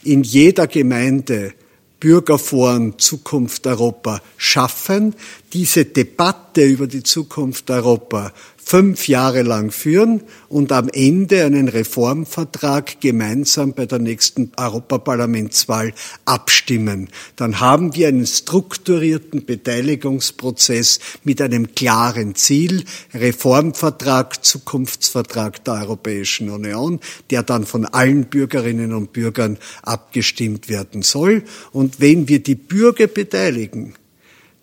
In 0.04 0.22
jeder 0.22 0.66
Gemeinde 0.68 1.52
Bürgerforen 2.00 2.98
Zukunft 2.98 3.66
Europa 3.66 4.22
schaffen, 4.38 5.14
diese 5.52 5.84
Debatte 5.84 6.64
über 6.64 6.86
die 6.86 7.02
Zukunft 7.02 7.70
Europa 7.70 8.32
fünf 8.68 9.06
Jahre 9.06 9.42
lang 9.42 9.70
führen 9.70 10.24
und 10.48 10.72
am 10.72 10.88
Ende 10.88 11.44
einen 11.44 11.68
Reformvertrag 11.68 13.00
gemeinsam 13.00 13.74
bei 13.74 13.86
der 13.86 14.00
nächsten 14.00 14.50
Europaparlamentswahl 14.56 15.94
abstimmen. 16.24 17.08
Dann 17.36 17.60
haben 17.60 17.94
wir 17.94 18.08
einen 18.08 18.26
strukturierten 18.26 19.46
Beteiligungsprozess 19.46 20.98
mit 21.22 21.40
einem 21.40 21.76
klaren 21.76 22.34
Ziel, 22.34 22.84
Reformvertrag, 23.14 24.44
Zukunftsvertrag 24.44 25.62
der 25.64 25.74
Europäischen 25.74 26.50
Union, 26.50 26.98
der 27.30 27.44
dann 27.44 27.66
von 27.66 27.86
allen 27.86 28.24
Bürgerinnen 28.24 28.92
und 28.92 29.12
Bürgern 29.12 29.58
abgestimmt 29.82 30.68
werden 30.68 31.02
soll. 31.02 31.44
Und 31.70 32.00
wenn 32.00 32.26
wir 32.26 32.42
die 32.42 32.56
Bürger 32.56 33.06
beteiligen, 33.06 33.94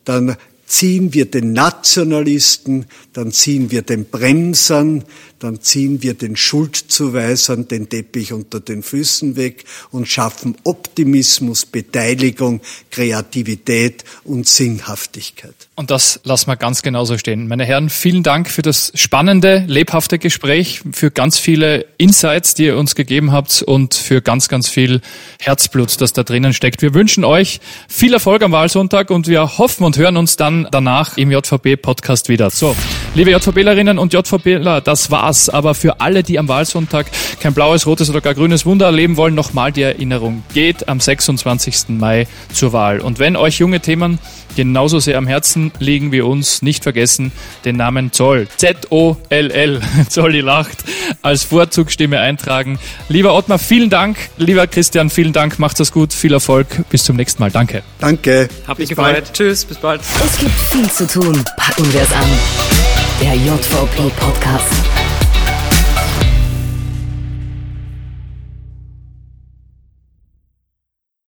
dann 0.04 0.36
ziehen 0.74 1.14
wir 1.14 1.26
den 1.26 1.52
Nationalisten, 1.52 2.86
dann 3.12 3.30
ziehen 3.30 3.70
wir 3.70 3.82
den 3.82 4.06
Bremsern, 4.06 5.04
dann 5.38 5.60
ziehen 5.60 6.02
wir 6.02 6.14
den 6.14 6.34
Schuldzuweisern 6.34 7.68
den 7.68 7.88
Teppich 7.88 8.32
unter 8.32 8.58
den 8.58 8.82
Füßen 8.82 9.36
weg 9.36 9.66
und 9.92 10.08
schaffen 10.08 10.56
Optimismus, 10.64 11.64
Beteiligung, 11.64 12.60
Kreativität 12.90 14.04
und 14.24 14.48
Sinnhaftigkeit. 14.48 15.54
Und 15.76 15.90
das 15.90 16.20
lassen 16.22 16.46
wir 16.46 16.56
ganz 16.56 16.82
genauso 16.82 17.18
stehen. 17.18 17.48
Meine 17.48 17.64
Herren, 17.64 17.90
vielen 17.90 18.22
Dank 18.22 18.48
für 18.48 18.62
das 18.62 18.92
spannende, 18.94 19.64
lebhafte 19.66 20.20
Gespräch, 20.20 20.82
für 20.92 21.10
ganz 21.10 21.40
viele 21.40 21.86
Insights, 21.98 22.54
die 22.54 22.66
ihr 22.66 22.78
uns 22.78 22.94
gegeben 22.94 23.32
habt 23.32 23.62
und 23.62 23.94
für 23.94 24.22
ganz, 24.22 24.48
ganz 24.48 24.68
viel 24.68 25.00
Herzblut, 25.40 26.00
das 26.00 26.12
da 26.12 26.22
drinnen 26.22 26.52
steckt. 26.52 26.80
Wir 26.80 26.94
wünschen 26.94 27.24
euch 27.24 27.60
viel 27.88 28.12
Erfolg 28.12 28.44
am 28.44 28.52
Wahlsonntag 28.52 29.10
und 29.10 29.26
wir 29.26 29.58
hoffen 29.58 29.82
und 29.84 29.96
hören 29.96 30.16
uns 30.16 30.36
dann 30.36 30.68
danach 30.70 31.16
im 31.16 31.32
JVB-Podcast 31.32 32.28
wieder. 32.28 32.50
So, 32.50 32.76
liebe 33.14 33.30
JVBlerinnen 33.30 33.98
und 33.98 34.12
JVBler, 34.12 34.80
das 34.80 35.10
war's. 35.10 35.48
Aber 35.48 35.74
für 35.74 36.00
alle, 36.00 36.22
die 36.22 36.38
am 36.38 36.48
Wahlsonntag 36.48 37.06
kein 37.40 37.54
blaues, 37.54 37.86
rotes 37.86 38.10
oder 38.10 38.20
gar 38.20 38.34
grünes 38.34 38.66
Wunder 38.66 38.86
erleben 38.86 39.16
wollen, 39.16 39.34
nochmal 39.34 39.72
die 39.72 39.82
Erinnerung. 39.82 40.42
Geht 40.52 40.88
am 40.88 41.00
26. 41.00 41.90
Mai 41.90 42.26
zur 42.52 42.72
Wahl. 42.72 43.00
Und 43.00 43.18
wenn 43.18 43.36
euch 43.36 43.58
junge 43.58 43.80
Themen 43.80 44.18
genauso 44.56 45.00
sehr 45.00 45.18
am 45.18 45.26
Herzen 45.26 45.72
liegen 45.78 46.12
wie 46.12 46.20
uns, 46.20 46.62
nicht 46.62 46.82
vergessen, 46.82 47.32
den 47.64 47.76
Namen 47.76 48.12
Zoll, 48.12 48.46
Z-O-L-L, 48.56 49.80
Zolli 50.08 50.40
lacht, 50.40 50.84
als 51.22 51.44
Vorzugsstimme 51.44 52.20
eintragen. 52.20 52.78
Lieber 53.08 53.34
Ottmar, 53.34 53.58
vielen 53.58 53.90
Dank. 53.90 54.16
Lieber 54.36 54.66
Christian, 54.66 55.10
vielen 55.10 55.32
Dank. 55.32 55.58
Macht 55.58 55.80
es 55.80 55.92
gut. 55.92 56.12
Viel 56.12 56.32
Erfolg. 56.32 56.66
Bis 56.90 57.04
zum 57.04 57.16
nächsten 57.16 57.42
Mal. 57.42 57.50
Danke. 57.50 57.82
Danke. 57.98 58.48
Hab 58.66 58.78
mich 58.78 58.88
gefreut. 58.88 59.14
Bald. 59.14 59.32
Tschüss. 59.32 59.64
Bis 59.64 59.78
bald. 59.78 60.00
Es 60.24 60.38
gibt 60.38 60.60
viel 60.60 60.90
zu 60.90 61.06
tun. 61.06 61.44
Packen 61.56 61.92
wir 61.92 62.02
es 62.02 62.12
an. 62.12 63.03
Der 63.20 63.34
JVP 63.34 64.10
Podcast. 64.16 65.03